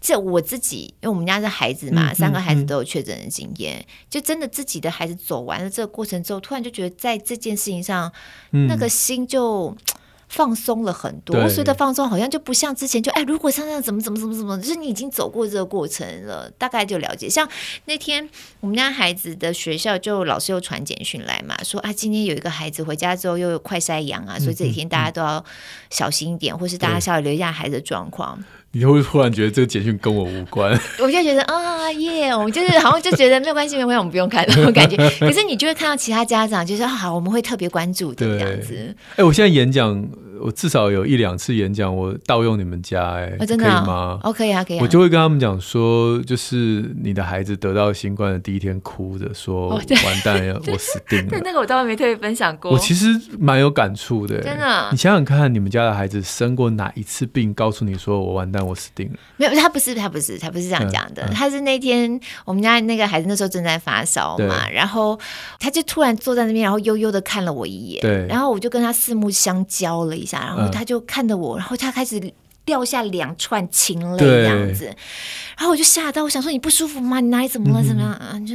[0.00, 8.10] 这我自己，因为我们家是孩子嘛，三个孩子都有确诊的经验，就真的自己的孩子走完了这个过程之后，突然就觉得在这件事情上，
[8.50, 9.76] 那个心就。
[10.28, 17.28] 放松了很多，所以的放松好像就不像之前就哎，如果像这样怎么怎么怎么怎么，就是你已经走过这个过程了，大概就了解。
[17.28, 17.48] 像
[17.84, 18.28] 那天
[18.60, 25.44] 我们家孩子的学校就老师又传简讯来嘛，说啊，今天有一个孩子回家之后又有快塞阳啊，所以这几天大家都要
[25.90, 28.42] 小心一点，嗯、或是大家稍微留意一下孩子的状况。
[28.76, 34.96] 你会突然觉得这个简讯跟我无关， 我就觉得啊耶，我们就是好像就觉得没有关系，没有关系，我们不用看那种感觉。
[35.18, 38.94] 可是你就会看到其他家长就说好，我们会特别关注的这样子。
[39.16, 40.06] 哎，我现在演讲。
[40.40, 44.20] 我至少有一两次演讲，我盗用你们家、欸，哎、哦，真的、啊、可以吗？
[44.22, 44.83] 哦，可以啊，可以啊。
[44.83, 52.70] 我就会跟他们讲说，就是你的孩子得到新冠的第一天，哭着说：“哦、完蛋了， 我死定了。”对，那个我倒没特别分享过。
[52.72, 54.88] 我其实蛮有感触的、欸，真的。
[54.90, 59.18] 你想想看，你们家的孩子生过哪一次病，告诉你说我完蛋，我死定了？
[59.37, 61.22] 没有，他不是，他不是，他不是这样讲的。
[61.22, 65.18] 嗯嗯、他是那天我们家那个孩子那时候正在发烧嘛，然后
[65.59, 70.96] 他就突然坐在那边，然后悠悠的看了我一眼，对，然后我就跟他四目相交了一下，然后他就。
[71.06, 72.20] 看着我，然后他开始
[72.64, 74.86] 掉下两串清泪，这样子，
[75.56, 77.20] 然后我就吓到，我想说你不舒服吗？
[77.20, 77.84] 你哪里怎么了？
[77.86, 78.10] 怎么样？
[78.12, 78.36] 啊？
[78.44, 78.54] 就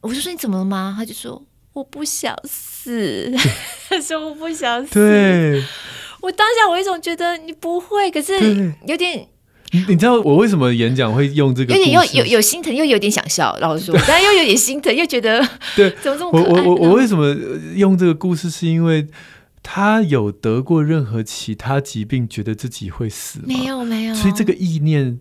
[0.00, 0.94] 我就说你怎么了吗？
[0.96, 1.42] 他就说
[1.72, 3.34] 我不想死，
[3.90, 4.94] 他说我不想死。
[4.94, 5.64] 对，
[6.20, 9.26] 我当下我一种觉得你不会，可是有点，
[9.72, 11.74] 你你知道我为什么演讲会用这个？
[11.74, 15.44] 有点又有有心疼，又有点想笑，老实说，但又有点心疼，又觉得
[15.74, 16.30] 对， 怎么这么？
[16.32, 17.36] 我我我为什么
[17.74, 18.48] 用这个故事？
[18.48, 19.06] 是因为。
[19.62, 23.44] 他有得过任何其他疾病，觉得自己会死吗？
[23.46, 24.14] 没有，没有。
[24.14, 25.20] 所以这个意念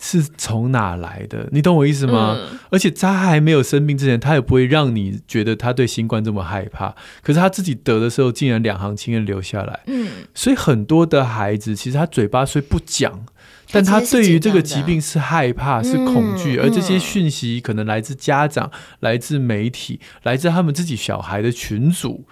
[0.00, 1.48] 是从哪来的？
[1.50, 2.36] 你懂我意思吗？
[2.38, 6.94] 嗯、而且他还没有生病之前，他也不会让你觉得他对新冠这么害怕。
[7.20, 9.80] 可是他自己得的时候，竟然两行清泪流下来。
[9.86, 10.08] 嗯。
[10.34, 13.26] 所以很多的孩子，其实他嘴巴虽不讲，
[13.72, 22.24] 但他对于这个疾病是害怕、是恐惧，嗯、而这些讯息可能来自家长、来自媒体、来自他们自己小孩的群组，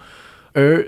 [0.53, 0.87] 而。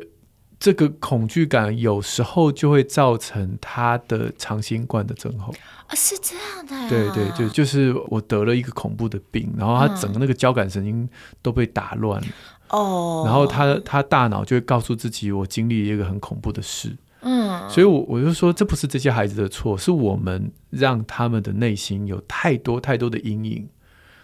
[0.66, 5.54] 这个恐惧感有时候就会造成他的长新冠的症候
[5.86, 6.90] 啊，是这样的呀。
[6.90, 11.08] 对对，就就是我得了一个恐怖的病，然后他整个那个交感神经
[11.44, 12.28] 都被打乱了
[12.70, 16.98] 哦，然后他他大脑就会告诉自己，我经历了一个很恐怖的事。
[17.22, 23.70] 嗯，所以我我就说，这不是这些孩子的错，是我们让他们的内心有太多太多的阴影。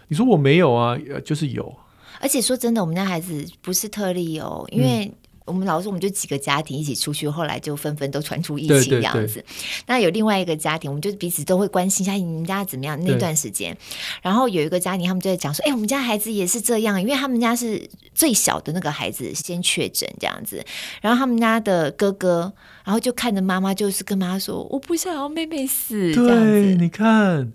[0.08, 1.72] 你说我没有啊，就是有。
[2.20, 5.14] 而且说真的，我们家孩子不是特例哦，因为、嗯。
[5.44, 9.34] 我们老师，我们就几个家庭一起出去，后来就纷纷都传出疫情这样子。
[9.34, 9.44] 对对对，
[9.86, 13.76] 那有另外一个家庭，我们就彼此都会关心一下你们家怎么样那段时间。
[14.22, 20.64] 然后有一个家庭，他们就在讲说：“哎、欸，我们家孩子也是这样，因为他们家是最小的那个孩子先确诊这样子。
[21.00, 22.52] 然后他们家的哥哥，
[22.84, 27.52] 然后就看着妈妈，就是跟妈妈说：‘我不想要妹妹死。’这样子，对，你看。”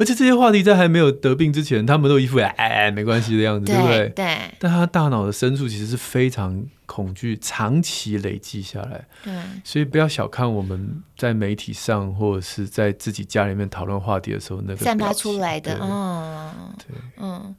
[0.00, 4.08] 而且这些话题在还没有得病之前，他们都一副哎哎没关系的样子，对，对不对？
[4.16, 4.38] 对。
[4.58, 9.04] 但他大脑的深处其实是非常恐惧，长期累积下来。
[9.22, 9.32] 对。
[9.62, 17.54] 所以不要小看我们在媒体上或者是在自己家里面讨论话题的时候那个散发出来的，对嗯，对，嗯。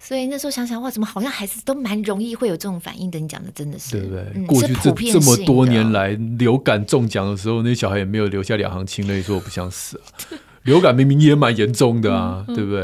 [0.00, 3.18] 所以那时候想想哇，怎么好像孩子都蛮容易会有这种反应的？
[3.18, 4.22] 你讲的真的是，对不对？
[4.34, 10.04] 嗯、过去这这么多年来，流感中奖的时候，那些小孩也没有留下两行清泪说我不想死啊。
[10.64, 12.82] 流感明明也蛮严重的啊，嗯嗯、对不对？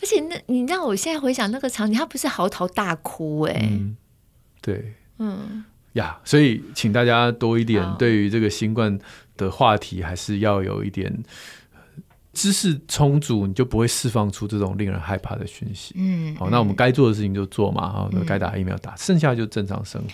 [0.00, 3.96] 而且那你让我现在回想那个场景，他不是嚎啕大哭哎、欸嗯，
[4.60, 5.64] 对，嗯
[5.94, 8.98] 呀，所以请大家多一点对于这个新冠
[9.36, 11.22] 的话题，还是要有一点
[12.32, 15.94] 知识充足，你就不会释放出这种令人害怕的讯息。
[15.96, 20.08] 嗯，好，那我们该做的事情就做嘛，好，该打疫苗打，剩下就正常生活。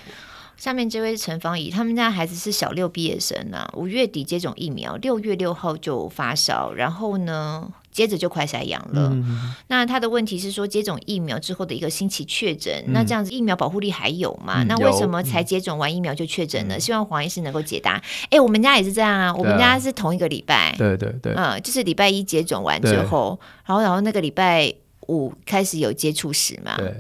[0.59, 9.09] 下面这位是陈芳仪，他们家孩子是小六毕业生啊，五月底接种疫苗，六月六号就发烧，然后呢，接着就快筛阳了。
[9.15, 14.65] 嗯、那他的问题是说，接种疫苗之后的一个星期确诊，嗯、那这样子疫苗保护力还有吗？
[14.65, 16.77] 嗯、那为什么才接种完疫苗就确诊呢？
[16.77, 17.93] 嗯、希望黄医师能够解答。
[18.25, 24.75] 哎、欸，我们家也是这样啊，我们家是同一个礼拜，对对对，嗯，就是礼拜一接种完之后，然后然后那个礼拜
[25.07, 26.93] 五开始有接触史嘛，对。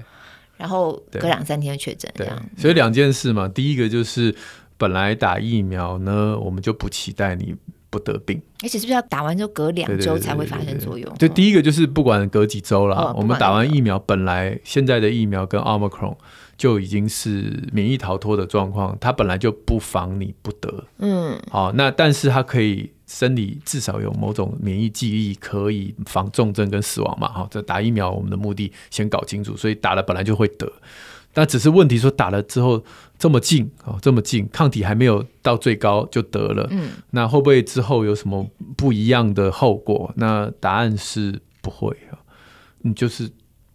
[0.59, 2.51] 然后隔两三天就确诊，这样。
[2.59, 4.35] 所以两件事嘛，第一个就是
[4.77, 7.55] 本来打疫苗呢，我们就不期待你
[7.89, 11.11] 不得病，而且是不是要打完之后隔两周才会发生作用？
[11.17, 16.17] 就，第一个就是不管隔几周了，我们打完疫苗，本来现在的疫苗跟 Omicron
[16.59, 20.85] 就已经是免疫逃脱的状况，它本来就不防你不得。
[20.99, 22.91] 嗯，好，那但是它可以。
[23.09, 27.27] 生理至少有某种免疫记忆，可以防重症跟死亡嘛？
[27.27, 30.71] 哈，这打疫苗我们的目的先搞清楚，所以打了本来就会得，
[31.33, 32.85] 但只是问题说打了之后
[33.19, 40.13] 这么近啊，这么近，抗体还没有到最高就得了，嗯，那会不会之后有什么不一样的后果？
[40.17, 42.21] 那答案是不会啊，
[42.83, 43.31] 你就是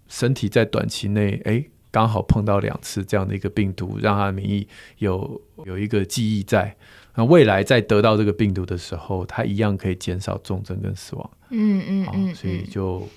[0.08, 4.68] 身体在短期内哎刚好碰到两次这样的一个病毒，让它的免疫
[5.00, 6.76] 有有一个记忆在。
[7.16, 11.30] 那未来在得到这个病毒的时候，它一样可以减少重症跟死亡。
[11.50, 13.08] 嗯嗯嗯，所以就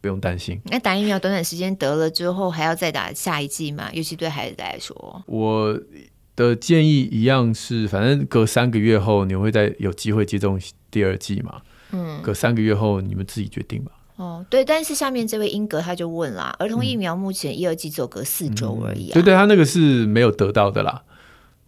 [0.00, 0.60] 不用担心。
[0.66, 3.90] 那打疫苗短短时间得了之后，还要再打下一剂吗？
[3.92, 5.76] 尤其对孩子来说，我
[6.36, 11.60] 的建议一样是，反正隔三个月后你会再有机会接种第二剂嘛。
[11.90, 13.90] 嗯，隔三个月后你们自己决定吧。
[14.16, 19.14] 哦，对，但是下面这位英格他就问啦，儿童疫苗目前一二季只有隔四周而已啊。
[19.14, 21.02] 对对，他那个是没有得到的啦。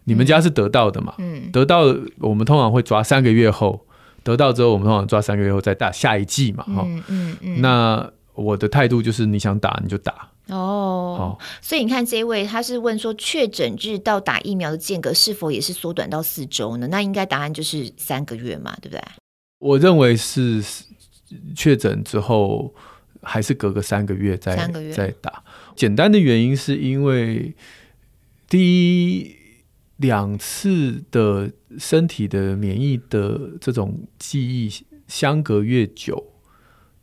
[0.05, 1.15] 你们家是得到的嘛？
[1.17, 1.81] 嗯，得到
[2.19, 3.85] 我们通常会抓三个月后
[4.23, 6.63] 得到之后，我们通常抓三个月后再打下一季嘛。
[6.63, 7.61] 哈、嗯，嗯嗯。
[7.61, 10.29] 那我的态度就是，你想打你就打。
[10.49, 16.87] 哦，好所以你看这一位他是问说，确诊日到打疫苗的间隔是否也是缩短到四周呢？
[16.87, 19.01] 那应该答案就是三个月嘛，对不对？
[19.57, 20.63] 我认为是
[21.55, 22.71] 确诊之后
[23.23, 25.43] 还是隔个三个月再三个月再打。
[25.75, 27.55] 简单的原因是因为
[28.47, 29.44] 第一。
[29.97, 34.69] 两次的身体的免疫的这种记忆
[35.07, 36.33] 相隔越久，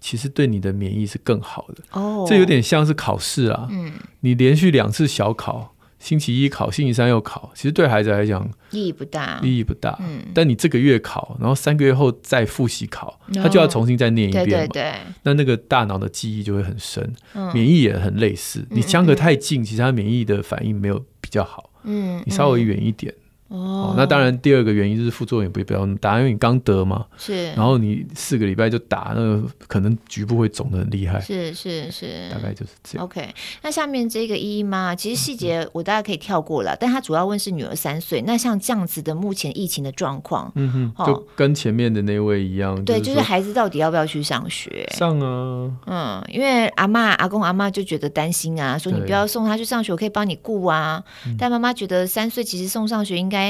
[0.01, 1.83] 其实对你的免疫是更好的。
[1.93, 3.69] 哦，这有点像是考试啊。
[3.71, 9.97] 嗯，你连续两次小考，星期一考，星期三又考，其实对孩子来讲意义不大，意义不大。
[10.03, 14.51] 嗯，但你这个月考，然后三个月后再复习考，他就要重新再念一遍嘛。
[14.51, 14.93] 对对对。
[15.23, 17.15] 那那个大脑的记忆就会很深，
[17.55, 18.67] 免疫也很类似。
[18.71, 21.71] 你相隔太近，其实他免疫的反应没有比较好。
[21.85, 23.15] 嗯，你稍微远一点。
[23.53, 33.05] 哦，那当然，第二个原因就是副作用也不要那么大，因为你刚得嘛，是，然后你四个礼拜就打，那个可能局部会肿的很厉害，是是是，大概就是这样。
[33.05, 33.29] OK，
[33.63, 44.89] 那下面这个依依妈，其实细节我大家可以跳过了，但她主要问是女儿三岁，那像这样子的目前疫情的状况，嗯哼，就跟前面的那位一样，对，就是孩子到底要不要去上学？
[44.97, 51.03] 上啊，嗯，因为阿妈、阿公、阿妈就觉得担心啊，说你不要送他去上学，我可以帮你顾啊，
[51.39, 53.42] 但妈妈觉得三岁其实送上学应该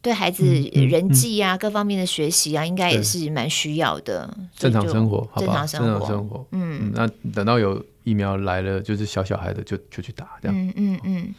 [0.00, 0.12] 对。
[0.12, 4.32] 孩子人际啊，各方面的学习啊，应该也是蛮需要的。
[4.56, 6.46] 正常生活，正常生活，生活。
[6.52, 10.56] 嗯，那等到有疫苗来了，就是小小孩的就就去打这样。
[10.56, 11.34] 嗯嗯嗯。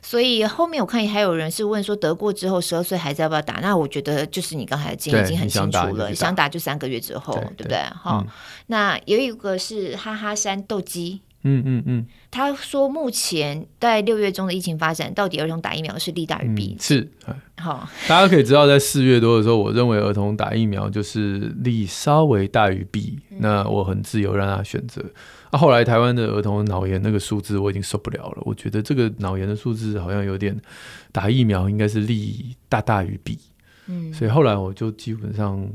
[0.00, 3.54] 所以后面我看还有人是问说，得过之后十二岁孩子要不要打？
[3.60, 7.78] 那我觉得就是你刚才的建议已经很清楚了，想打就三个月之后，对不对？
[7.94, 8.24] 好，
[8.68, 11.20] 那有一个是哈哈山斗鸡。
[11.44, 16.76] 嗯嗯嗯，他说目前在六月中的疫情发展，到底儿童打疫苗是利大于弊？
[16.80, 17.10] 是，
[17.58, 25.04] 好，大家可以知道，在四月多的时候，我认为儿童打疫苗就是利稍微大于弊，那我很自由让他选择。
[25.50, 30.56] 那后来台湾的儿童脑炎那个数字我已经受不了了，我觉得这个脑炎的数字好像有点
[31.10, 33.38] 打疫苗应该是利大大于弊，
[33.88, 35.68] 嗯，所以后来我就基本上。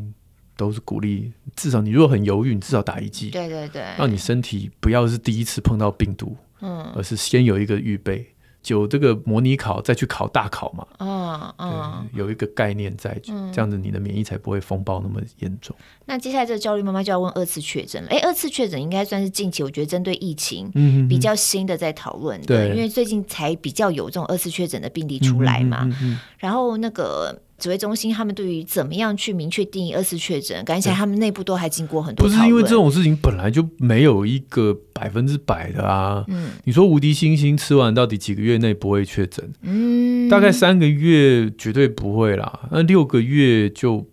[0.58, 8.26] 都是鼓励，至少你如果很犹豫，你至少打一剂，对对对，让你身体不要是第一次碰到病毒，嗯，而是先有一个预备，
[8.62, 15.76] 就这个模拟考再去考大考嘛，嗯嗯，有一个概念在，嗯、这样子你的免疫才不会风暴那么严重。
[16.06, 20.72] 那接下来这个焦虑妈妈就要问二次确诊了，哎，二次确诊应该算是近期我觉得针对疫情
[21.08, 27.42] 比较新的在讨论对，因为最近才比较有这种二次确诊的病例出来嘛，嗯然后那个。
[27.58, 32.28] 指挥中心他们对于怎么样去明确定义二次确诊，感觉起来他们内部都还经过很多。
[32.28, 36.24] 不是因为这种事情本来就没有一个百分之百的啊。
[36.28, 39.48] 嗯，你说无敌星星吃完到底几个月内不会确诊？
[39.62, 44.08] 嗯，大概三个月绝对不会啦，那六个月就。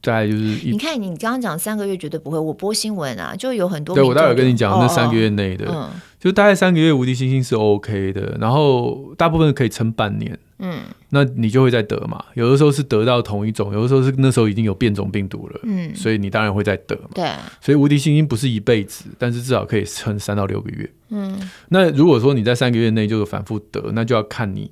[0.00, 3.94] 大概就是，你看你刚刚讲三个月绝对不会，我播新闻啊，就有很多。
[3.94, 10.38] 对，我待会跟你讲那三个月内的，哦嗯、就大概三个月无敌星星是 OK 的，然后大部分可以撑半年。
[10.62, 17.08] 嗯，那你就会再得嘛，有的时候是得到同一种，有的时候是那时候已经有变种病毒了，嗯，所以你当然会再得嘛。
[17.14, 17.30] 对，
[17.62, 20.92] 所以无敌星星不是一辈子，但是至少可以撑三到六个月。
[21.08, 24.70] 嗯，那如果说你在三个月内就反复得，那就要看你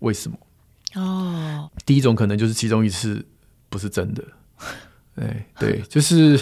[0.00, 0.36] 为什么。
[0.96, 3.24] 哦，第一种可能就是其中一次
[3.70, 4.22] 不是真的。
[5.16, 6.38] 对对，就是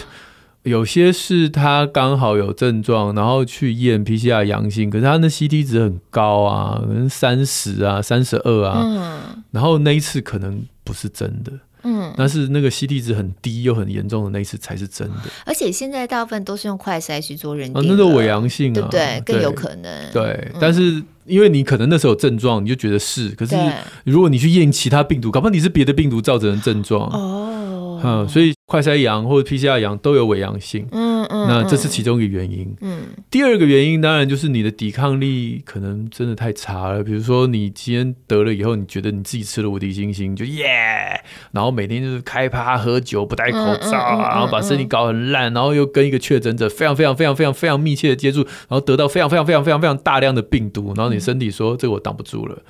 [0.63, 11.51] 有些是他刚好有症状，然后去验 PCR 阳性，可是他那 CT 值很高啊，可能三十啊、三十二啊，嗯，然后那一次可能不是真的。
[11.87, 19.21] 嗯，但是那个 CT 值很低又很严重的那一次才是真的，而且现在大部分都是用快筛去做认定，啊，那个伪阳性啊，对不对？
[19.23, 20.11] 更有可能。
[20.11, 23.55] 对，但是因为你可能那时候有症状，你就觉得是，可是
[24.03, 27.07] 如果你去验其他病毒，搞不好你是别的病毒造成的症状。
[27.11, 30.87] 哦，嗯，所以快筛阳或者 PCR 阳都有伪阳性。
[30.91, 31.15] 嗯。
[31.27, 32.71] 嗯，那这是其中一个原因。
[32.81, 32.99] 嗯，
[33.31, 37.03] 第二个原因当然就是你的抵抗力可能真的太差了。
[37.03, 41.19] 比如说你今天得了以后，你觉得你自己吃了无敌星星，就耶，
[41.51, 52.61] 然后每天就是开趴喝酒，不戴口罩，然后把身体搞很烂，然后又跟一个确诊者非常非常非常非常非常密切的接触，然后得到非常非常非常非常非常大量的病毒，然后你身体说这个我挡不住了，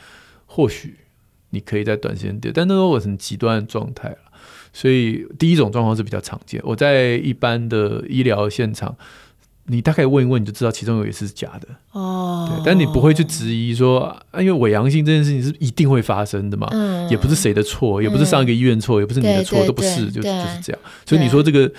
[0.45, 0.95] 或许
[1.49, 4.17] 你可以在短时间点，但那时候我很极端的状态了。
[4.75, 6.61] 所以第一种状况是比较常见。
[6.65, 8.93] 我在一般的医疗现场，
[9.67, 12.51] 你大概问一问，你就知道其中有一次是假的哦。
[12.51, 16.67] 对，但你不会去质疑说，啊，因为伪阳性这件事情是一定会发生的嘛？
[16.71, 20.79] 嗯，也不是谁的错，也不是上一个医院错，也不是你的错，都不是，就就是这样。
[21.05, 21.71] 所以你说这个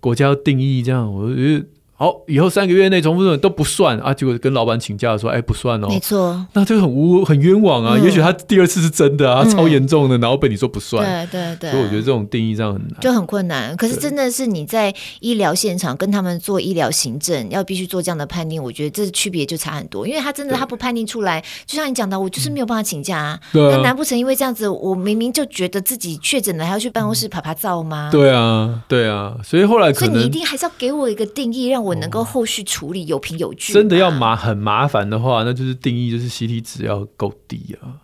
[0.00, 1.64] 国家要定义这样，我觉得。
[2.00, 7.94] 好，以后三个月内重复都不算啊，结果跟老板请假说，哎，不算哦，没错，那就很无很冤枉啊。
[7.94, 11.70] 嗯、也许他第二次是真的啊，嗯、超严重的，然后被你说不算，对对对。
[11.72, 13.76] 所以我觉得这种定义上很难，就很困难。
[13.76, 20.08] 可是真的是你在医疗现场跟他们做医疗行政，要必须做这样的判定，我觉得这区别就差很多。
[20.08, 23.38] 因为他真的他不判定出来，就像你讲的，我就是没有办法请假啊。
[23.52, 28.08] 那、嗯、难不成因为这样子，我明明就觉得自己确诊了，还要去办公室拍拍照吗？
[28.10, 29.36] 对啊，对啊。
[29.44, 32.64] 所以后来可能，所以你一定还是要给我一个定义，让我能够后续。
[32.70, 37.98] 处理有凭有据，真的要麻很麻烦的话，那就是定义就是 CT 值要够低啊。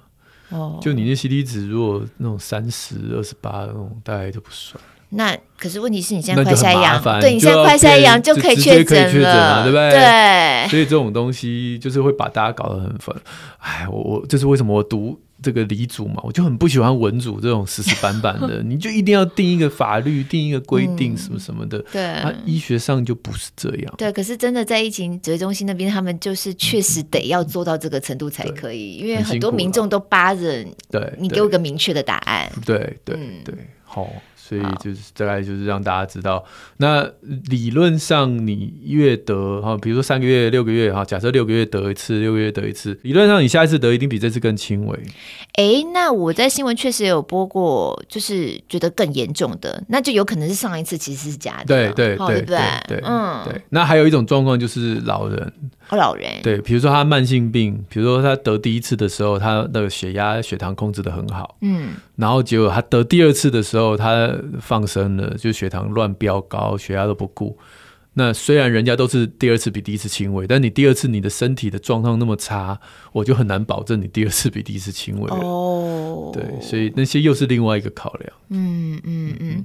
[0.48, 4.82] 哦，就你那 CT 值如果那种三十二十八那种，大概就不算。
[5.10, 9.90] 那可是问题是你现在快筛阳，对，你现在快筛阳就可以确诊了，对不对？
[9.90, 10.68] 对。
[10.68, 13.14] 所以这种东西就是会把大家搞得很烦。
[13.58, 15.20] 哎，我我这是为什么我读。
[15.42, 21.78] 这个理组嘛，我就很不喜欢文组这种死死板板的，你就一定要定一个法律，定一个规定什么什么的。
[21.92, 23.94] 对，啊，医学上就不是这样。
[23.98, 32.50] 对，可是真的在疫情指挥中心那边，他们就是确实得要做到这个程度才可以，因为很多民众都扒着，对，你给我个明确的答案。
[32.64, 33.54] 对对对，
[33.86, 34.10] 好。
[34.38, 36.44] 所以就是大概就是让大家知道，
[36.76, 37.04] 那
[37.46, 44.96] 理论上你越得哈，比如说三个月、六个月哈，假设六个月得一次，六个月得一次，理论上你下一次得一定比这次更轻微。
[45.54, 53.60] 哎、欸，那我在新闻确实有播过，就是觉得更严重的，那就有可能是上一次其实是假的，对对对对对，嗯，对。
[53.70, 55.52] 那还有一种状况就是老人。
[55.90, 67.58] 老人对，比如说他慢性病，比如说他得第一次的时候，他的血压、血糖控制的很好，嗯，然后结果他得第二次的时候，他放生了，就血糖乱飙高，血压都不顾。
[68.18, 72.80] 那虽然人家都是第二次比第一次轻微，但你第二次你的身体的状况那么差，
[73.12, 75.28] 我就很难保证你第二次比第一次轻微。
[75.30, 78.32] 哦，对，所以那些又是另外一个考量。
[78.48, 79.64] 嗯嗯嗯，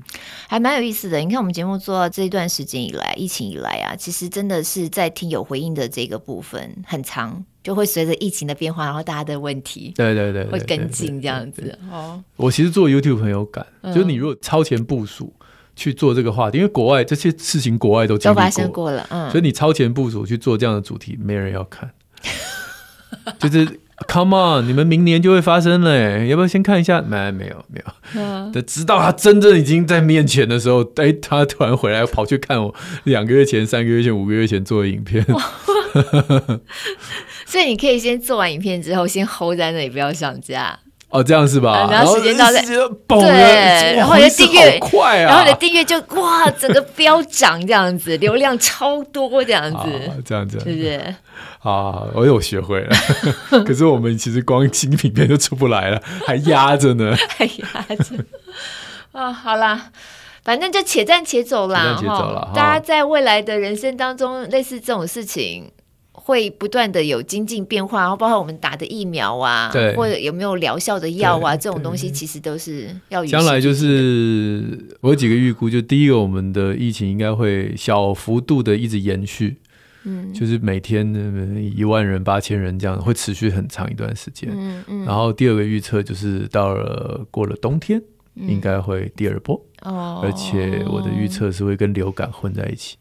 [0.50, 1.20] 还蛮有意思的。
[1.20, 11.80] 你看我们节目做到这一段时间以来，疫情以来啊，其实真的是在听有回应的这个部分很长，就会随着疫情的变化，然后大家的问题，对对对，会跟进这样子。
[11.90, 15.34] 哦，我其实做 YouTube 很有感，嗯、就是你如果超前部署。
[15.76, 21.92] 去做这个话题，因为国外这些事情国外都经历过，都发生过了，嗯，所以你超前部署去做这样的主题，没人要看。
[23.40, 27.02] 就是 Come on，你们明年就会发生了，要不要先看一下？
[27.02, 27.94] 没，没有，没有。
[28.16, 35.24] 嗯，直到他真正已经在面前的时候，哎，他突然回来跑去看我两个月前、三个月前、五个月前做的影片。
[37.46, 40.80] 所以你可以先做完影片之后，先 hold 在那里，不要上架。
[41.12, 41.90] 哦，这样是吧？
[41.92, 42.60] 然后时间到了，
[43.08, 51.16] 对，然后你的订阅快啊，然后你的订阅就哇，整个飙涨这样子， 流量超多这样子，这样子，是不是？
[51.64, 52.96] 啊，我又学会了。
[53.66, 58.16] 可是我们其实光新品片就出不来了，还压着呢，还压着。
[59.12, 59.92] 啊，好啦，
[60.44, 62.50] 反正就且战且走啦，且战且走啦。
[62.56, 65.70] 大家在未来的人生当中，类似这种事情。
[66.24, 73.26] 会不断的有精进变化，然后包括我们打的疫苗啊，对，或者有没有疗效的药啊，这种东西其实都是要。
[73.26, 79.58] 将来就是我有几个预估，就第一个，我们的疫情应该会小幅度的一直延续，
[80.04, 81.04] 嗯，就是每天
[81.76, 84.50] 一万人、八千人这样，会持续很长一段时间。
[84.54, 85.06] 嗯嗯。
[85.06, 88.00] 然后第二个预测就是到了过了冬天，
[88.36, 92.96] 嗯、应该会第二波哦，而且我的预测是会跟流感混在一起。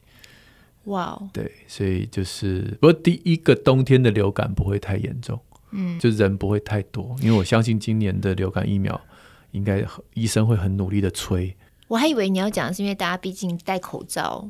[0.91, 5.39] 哇哦，对，所以就是，不过第一个冬天的流感不会太严重，
[5.71, 9.01] 嗯，就人不会太多，因为我相信今年的流感疫苗
[9.53, 9.85] 应该
[10.15, 11.57] 医生会很努力的催。
[11.87, 14.49] 我还以为你要讲的是因为大家毕竟戴口罩，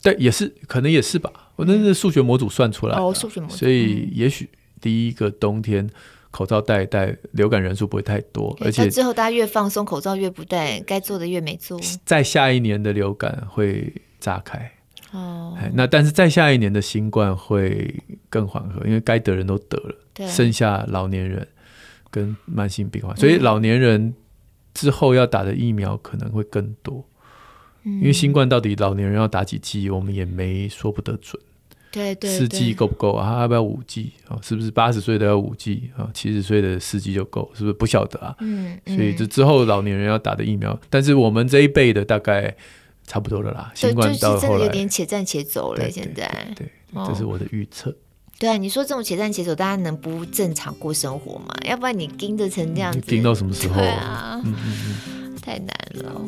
[0.00, 4.48] 对，也是可能也是吧，我那是数学模组算出来的，哦，数学模组，所以也许
[4.80, 5.88] 第一个冬天
[6.30, 14.70] 口罩戴一戴，流感人数不会太多，而且之后大家越放松，口罩越不戴，该做的越没做，在下一年的流感会炸开。
[15.16, 17.94] 哦，那但是再下一年的新冠会
[18.28, 21.46] 更缓和，因为该得人都得了，对，剩下老年人
[22.10, 24.12] 跟慢性病患，所以老年人
[24.74, 27.02] 之后要打的疫苗可能会更多。
[27.84, 31.40] 嗯，因为新冠到底老年人要打几剂，我们也没说不得准。
[31.90, 33.40] 对对，四剂够不够啊？
[33.40, 34.38] 要不要五剂啊？
[34.42, 36.10] 是不是八十岁都要五剂啊？
[36.12, 37.50] 七十岁的四剂就够？
[37.54, 38.36] 是不是不晓得啊？
[38.40, 42.54] 嗯，所以这之后老年人要打的疫苗，但是我们这一辈的大概。
[43.06, 45.90] 差不多了啦，新冠到真的有点且战且走了。
[45.90, 46.68] 现在，对，
[47.06, 47.96] 这是我的预测。
[48.38, 51.54] 对啊，你说这种且战且走，大家能不正常过生活吗？
[51.64, 53.76] 要不然你盯着成这样子，盯到什么时候？
[53.80, 56.20] 对啊，嗯嗯嗯，太难了。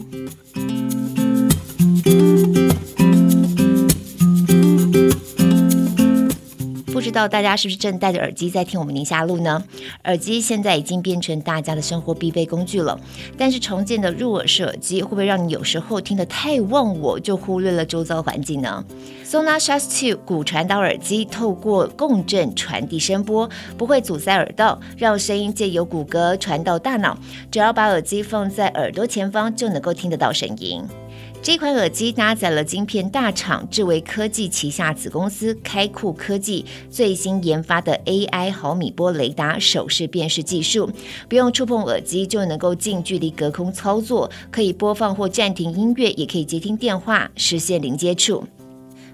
[6.99, 9.63] 不知道大家是不是正戴着耳机在听我们宁夏璐呢？
[10.03, 12.99] 耳机现在已经变成大家的生活必备工具了。
[13.37, 18.85] 但是重建的入耳式耳机会不会让你有时候听得太忘我，就忽略了周遭环境呢
[19.25, 27.17] ？Sonus Shox 2骨传导耳机透过共振传递声波，不会阻塞耳道，让声音借由骨骼传到大脑。
[27.49, 30.83] 只要把耳机放在耳朵前方，就能够听得到声音。
[31.49, 40.91] 这款耳机搭载了晶片大厂智维科技旗下子公司开库科技最新研发的 AI 毫米波雷达手势辨识技术，
[41.27, 48.45] 不用触碰耳机就能够近距离隔空操作，可以播放或暂停音乐，也可以接听电话，实现零接触。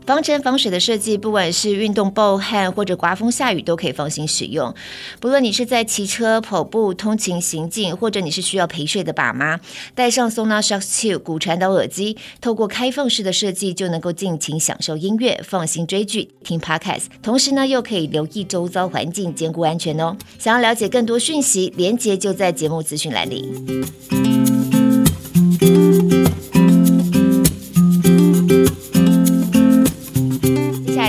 [0.07, 4.75] 防尘防水的设计，不管是运动暴汗或者刮风下雨，都可以放心使用。
[5.19, 9.59] 不论你是在骑车、跑步、通勤行进，或者你是需要陪睡的爸妈，
[9.95, 20.17] 戴上 Sonar Shock Two 骨传导耳机，透过开放式的设计，就能够尽情享受音乐，放心追剧、听 Podcast，同时呢，又可以留意周遭环境，兼顾安全哦。
[20.39, 24.34] 想要了解更多讯息，连结就在节目资讯栏里。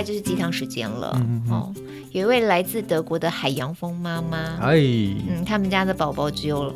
[0.06, 1.74] 就是鸡汤时间了、嗯、哦，
[2.12, 6.72] 有一位来自德国的海洋风妈妈，哎，嗯，他们家的宝宝只有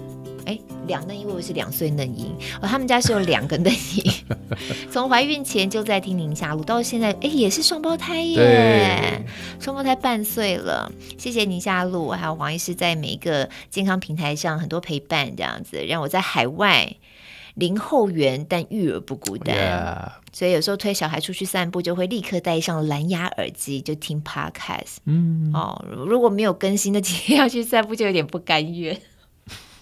[0.45, 0.57] 哎
[0.87, 4.11] 两嫩因为我是两岁嫩婴哦，他们家是有两个嫩婴，
[4.91, 9.23] 从怀孕前就在听宁夏路，到现在哎也是双胞胎耶，
[9.59, 16.95] 双胞胎半岁了，谢谢宁夏路，还有黄医师在每一个健康平台上很多陪伴，这样子让我在海外。
[17.55, 19.53] 零后援，但育儿不孤单。
[19.53, 20.11] Yeah.
[20.31, 24.97] 所以有时候推小孩出去散步，就会立刻戴上蓝牙耳机，就听 Podcast。
[25.05, 28.99] 嗯，哦，如果没有更新那今天要去散步，就有点不甘愿。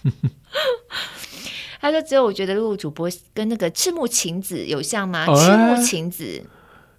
[1.80, 5.26] 他说：“只有我觉得露露主播跟那个赤木晴子有像吗？
[5.26, 6.42] 赤木晴子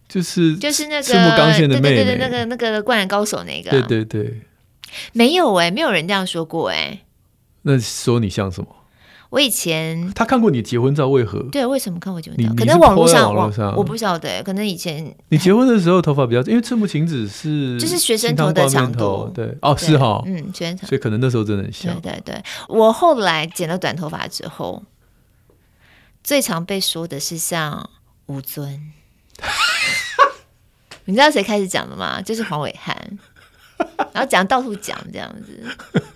[0.08, 3.72] 就是就是那个赤木刚宪的妹妹，对对对，那个那个灌篮高手那个。
[3.72, 4.42] 对对对，
[5.12, 7.06] 没有哎、欸，没有人这样说过哎、欸。
[7.64, 8.74] 那说你像什么？”
[9.30, 11.40] 我以前他看过你结婚照，为何？
[11.52, 12.52] 对，为什么看我结婚照？
[12.58, 14.42] 可能网络上，网络上我不晓得。
[14.42, 21.94] 可能以前你结婚的时候头发比较，因为赤木晴子是就是学生头的长度，对哦，是哈，嗯，学生头，所以可能那时候真的很像。
[22.02, 24.84] 对对对，我后来剪了短头发之后，
[26.24, 27.88] 最常被说的是像
[28.26, 28.92] 吴尊。
[31.06, 32.20] 你知道谁开始讲的吗？
[32.22, 32.96] 就是黄伟汉，
[34.14, 35.64] 然后讲到处讲这样子。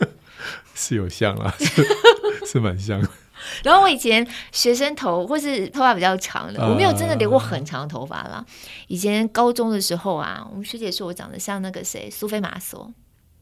[0.75, 1.53] 是有像啊，
[2.45, 3.01] 是是蛮像。
[3.63, 8.45] 然后我以前学生头或是头发比较长的，我没有真的留过很长的头发啦。
[8.87, 12.89] 以前高中的时候啊，我们学姐说我长得像那个谁，苏菲玛索。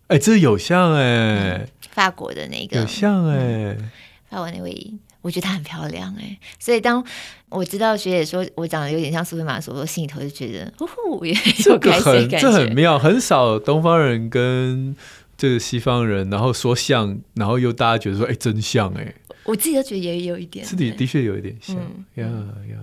[0.07, 3.91] 哎，这有像哎、嗯，法国的那个有像哎、嗯，
[4.29, 7.05] 法国那位，我觉得她很漂亮哎，所以当
[7.49, 11.33] 我知道学姐说我长得有点像苏菲玛索，我心里头就觉得，呼呼，也
[11.65, 14.95] 有开心感觉，这很妙，很少东方人跟
[15.41, 19.11] 这个西方人，然后说像，然后又大家觉得说，哎，真像哎，
[19.43, 22.77] 我自己都觉得也有一点，自己的确有一点像，呀、嗯、呀。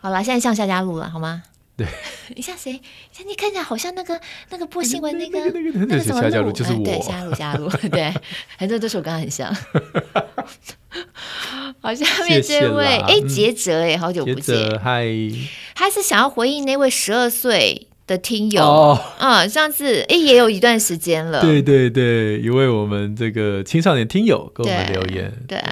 [0.00, 1.42] 好了，现在像夏嘉璐了，好吗？
[1.76, 1.86] 对，
[2.34, 2.80] 你像谁？
[3.12, 4.18] 像你看起来好像那个
[4.48, 6.82] 那个播新闻那个那个那个那个什么夏嘉璐，就是我。
[6.82, 8.14] 对，夏嘉璐，夏嘉璐，对，
[8.56, 9.54] 很多都是我跟他很像。
[11.82, 15.04] 好，下面这位，哎，杰哲，哎，好久不见，嗨，
[15.74, 21.40] 他是想要回应那位十二岁的听友嗯，上次哎也有一段时间了。
[21.40, 25.64] 对对对，一位我们这个青少年听友给我们留言，对，对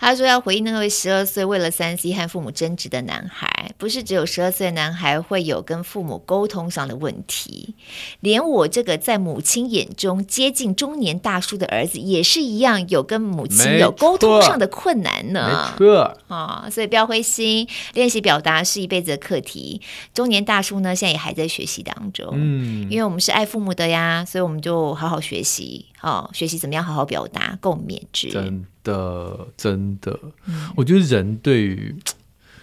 [0.00, 7.74] 他说要回应那位十二岁为了三 C 和父母争执的男孩，不是只有十二岁男孩会有跟父母沟通上的问题，
[8.20, 15.70] 连我这个在母亲眼中接近中年大叔的儿子也是一样，有跟母亲有沟通上的困难呢。
[15.78, 19.82] 没错啊、哦，所以不要灰心，练习表达是一辈子的课题。
[20.14, 21.73] 中年大叔呢，现在也还在学习。
[21.82, 28.30] 当中，嗯，因为我们是爱父母的呀，所以我们就好好学习，哦，学习怎么样好好表达，共勉之。
[28.30, 31.94] 真的，真的，嗯，我觉得人对于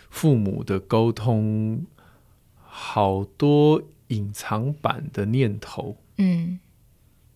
[0.09, 1.85] 父母的沟通，
[2.63, 6.59] 好多隐藏版的念头，嗯，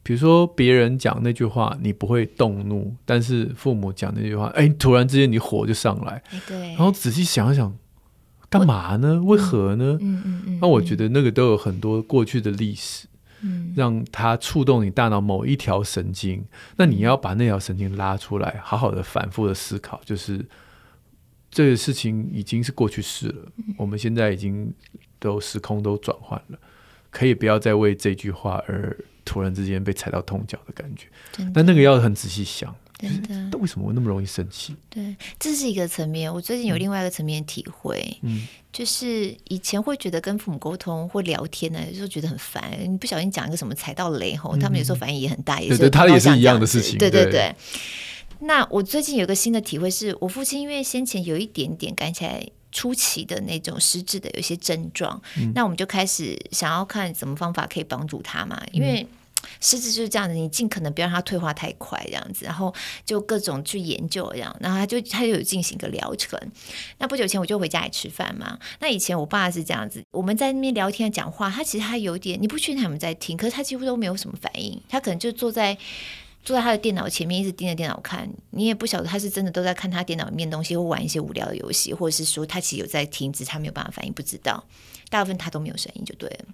[0.04, 7.76] 比如说别人讲那句话，你不会动怒，但是父母讲那句话，哎，突然之间你火就上来，对，然后仔细想一想。
[8.60, 9.22] 干嘛呢？
[9.24, 9.98] 为何呢？
[10.02, 10.60] 嗯嗯嗯。
[10.62, 13.08] 那我觉得那个都有很多过去的历史，
[13.42, 16.44] 嗯，让它触动你大脑某一条神经。
[16.78, 20.46] 那你要把那条神经拉出来，好好的反复的思考，就是
[21.50, 23.52] 这个事情已经是过去式了。
[23.78, 24.74] 我们现在已经
[25.20, 26.60] 都时空都转换了，
[27.10, 31.08] 可以不要再为这句话而突然之间被踩到痛脚的感觉。
[31.54, 32.74] 但那个要很仔细想。
[32.98, 34.74] 真的，为什么我那么容易生气？
[34.90, 36.34] 对，这是一个层面。
[36.34, 42.72] 我最近有另外一个层面体会，嗯，就是以前会觉得跟父母沟通或聊天呢，有时候觉得很烦。
[42.82, 46.98] 你不小心讲一个什么踩到雷吼，他们有时候反应也很大，也是对，他也是一样的事情。
[46.98, 47.54] 对对对。
[48.40, 59.06] 那我最近有个新的体会是，是我父亲因为先前有一点点看起来初期的那种失智的有些症状，嗯，那我们就开始想要看什么方法可以帮助他嘛，因为。
[59.62, 62.74] 狮子就是这样子，你尽可能不要让它退化太快，这样子，然后
[63.06, 66.40] 就各种去研究这样，然后他就他就有进行一个疗程。
[66.98, 75.78] 那不久前我就回家里吃饭嘛，那以前我爸是这样子，我们在那边聊天讲话，他其实他有点，你不确定他们在听，可是他几乎都没有什么反应，他可能就坐在
[76.44, 84.64] 坐在他的电脑前面，一直盯着电脑看，你也不晓得他是真的都在看他电脑里面东西，或玩一些无聊的游戏，或者是说他其实有在听，只是他没有办法反应，不知道，
[85.10, 86.46] 大部分他都没有声音就对了。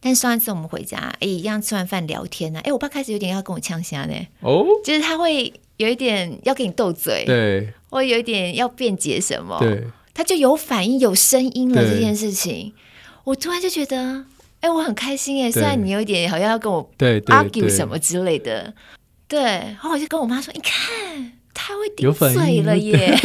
[0.00, 2.62] 但上一次我们回家，哎，一样吃完饭聊天呢、啊。
[2.64, 4.14] 哎，我爸开始有点要跟我呛虾呢。
[4.40, 11.82] 哦，就是他会有一点要跟你斗嘴，对，或有一点要辩解什么，对，他就有反应、有声音了。
[11.82, 12.72] 这件事情，
[13.24, 14.24] 我突然就觉得，
[14.60, 15.50] 哎，我很开心哎。
[15.50, 18.72] 虽然你有一点好像要跟我 argue 什么之类的，
[19.28, 21.32] 对，然后我就跟我妈说，你看。
[21.56, 23.16] 他会顶嘴了耶！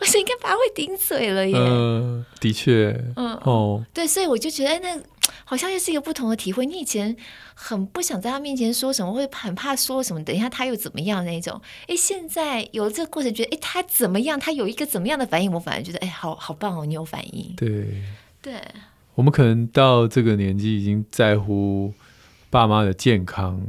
[0.00, 1.54] 我说应该他会顶嘴了耶。
[1.56, 5.02] 嗯、呃，的确，嗯哦，对，所以我就觉得，哎，那
[5.44, 6.64] 好像又是一个不同的体会。
[6.64, 7.14] 你以前
[7.54, 11.60] 很不想在他面前说什么，会很怕说什么，等一下他又怎么样那种。
[11.88, 14.38] 哎，现在有了这个过程，觉得哎，他怎么样？
[14.38, 15.52] 他有一个怎么样的反应？
[15.52, 17.52] 我反而觉得，哎，好好棒哦，你有反应。
[17.56, 18.02] 对
[18.40, 18.54] 对，
[19.16, 21.92] 我们可能到这个年纪，已经在乎
[22.48, 23.60] 爸妈的健康。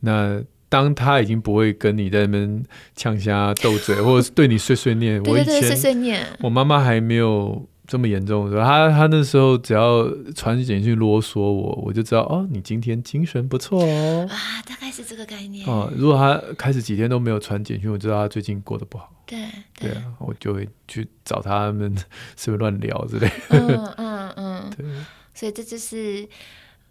[0.00, 0.42] 那。
[0.68, 2.62] 当他已经不会跟你在那边
[2.94, 5.22] 呛虾斗嘴， 或者是对你碎碎念。
[5.24, 14.28] 我以前碎碎念，我妈妈还没有这么严重的时候，她她那时候只要传简讯啰嗦我，我就知道哦，你今天精神不错哦。
[14.30, 15.66] 啊，大概是这个概念。
[15.66, 19.10] 哦，如果她开始几天都没有传简讯，我知道她最近过得不好。
[19.24, 19.38] 对
[19.78, 21.96] 对，对啊，我就会去找他们
[22.36, 23.32] 是不是乱聊之类的。
[23.50, 24.86] 嗯嗯嗯， 对。
[25.34, 26.28] 所以这就是。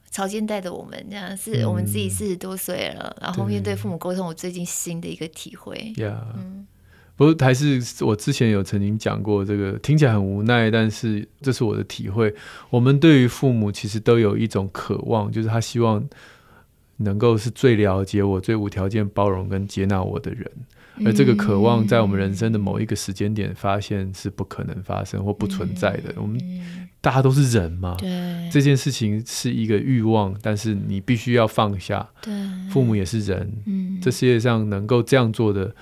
[0.09, 5.93] 潮间带的我们，这样是我们自己四十多岁了，嗯，然后面对父母沟通，我最近新的一个体会。
[5.97, 6.65] 呀，嗯，
[7.15, 12.33] 不过还是我之前有曾经讲过，这个听起来很无奈，但是这是我的体会。
[12.69, 16.07] 我们对于父母其实都有一种渴望，就是他希望
[16.97, 20.49] 能够是最了解我、最无条件包容跟接纳我的人。
[21.05, 26.11] 而这个渴望，在我们人生的某一个时间点，发现是不可能发生或不存在的。
[26.15, 26.39] 我们
[27.07, 32.05] 大家都是人嘛，对，这件事情是一个欲望，但是你必须要放下。
[32.21, 32.33] 对，
[32.69, 35.73] 父母也是人，嗯，这世界上能够这样做的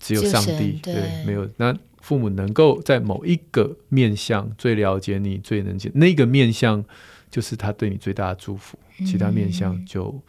[0.00, 1.48] 只有上帝，对，没有。
[1.58, 6.84] 那父母能够在某一个面向最了解你，最能解那个面向，
[7.30, 8.76] 就是他对你最大的祝福。
[9.06, 10.20] 其他面向就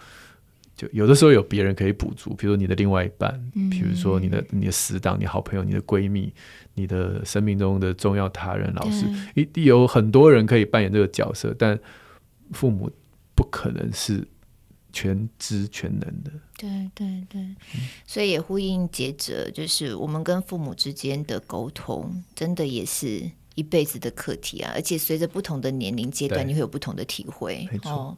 [0.76, 3.39] 就有的时候有别人可以补足，比如说你的另外一半，
[3.71, 6.34] 比如说你的嗯你的死党、你好朋友、你的闺蜜、
[6.73, 9.05] 你的生命中的重要他人、老师，
[9.36, 11.80] 一定有很多人可以扮演这个角色，但
[12.51, 12.91] 父母
[13.34, 14.28] 不可能是
[14.91, 16.32] 全知全能的。
[16.57, 17.55] 对对对，
[18.05, 24.73] 所以也呼应接着，就是我们跟父母之间的沟通，真的也是一辈子的课题啊！
[24.76, 27.65] 而且随着不同的年龄阶段，你会有不同的体会。
[27.71, 28.17] 没错哦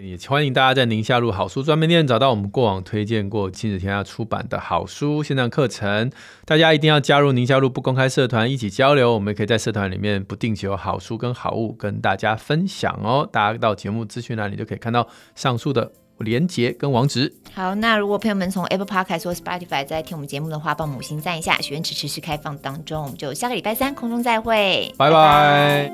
[0.00, 6.08] 也欢迎大家在宁夏路好书专卖店找到我们过往推荐过亲子天下出版的好书线上课程。
[6.44, 9.12] 大家一定要加入宁夏路不公开社团，一起交流。
[9.12, 13.28] 我们也可以在社团里面不定期有好书跟好物跟大家分享哦。
[13.32, 17.34] 大家到节目资讯栏里就可以看到上述的连结跟网址。
[17.52, 21.60] 好，那如果朋友们从 Apple Podcast 或 Spotify 在听我们节目的话，帮我们五星赞一下。
[21.60, 25.92] 许愿池持续开放当中，我们就下个礼拜三空中再会，拜拜。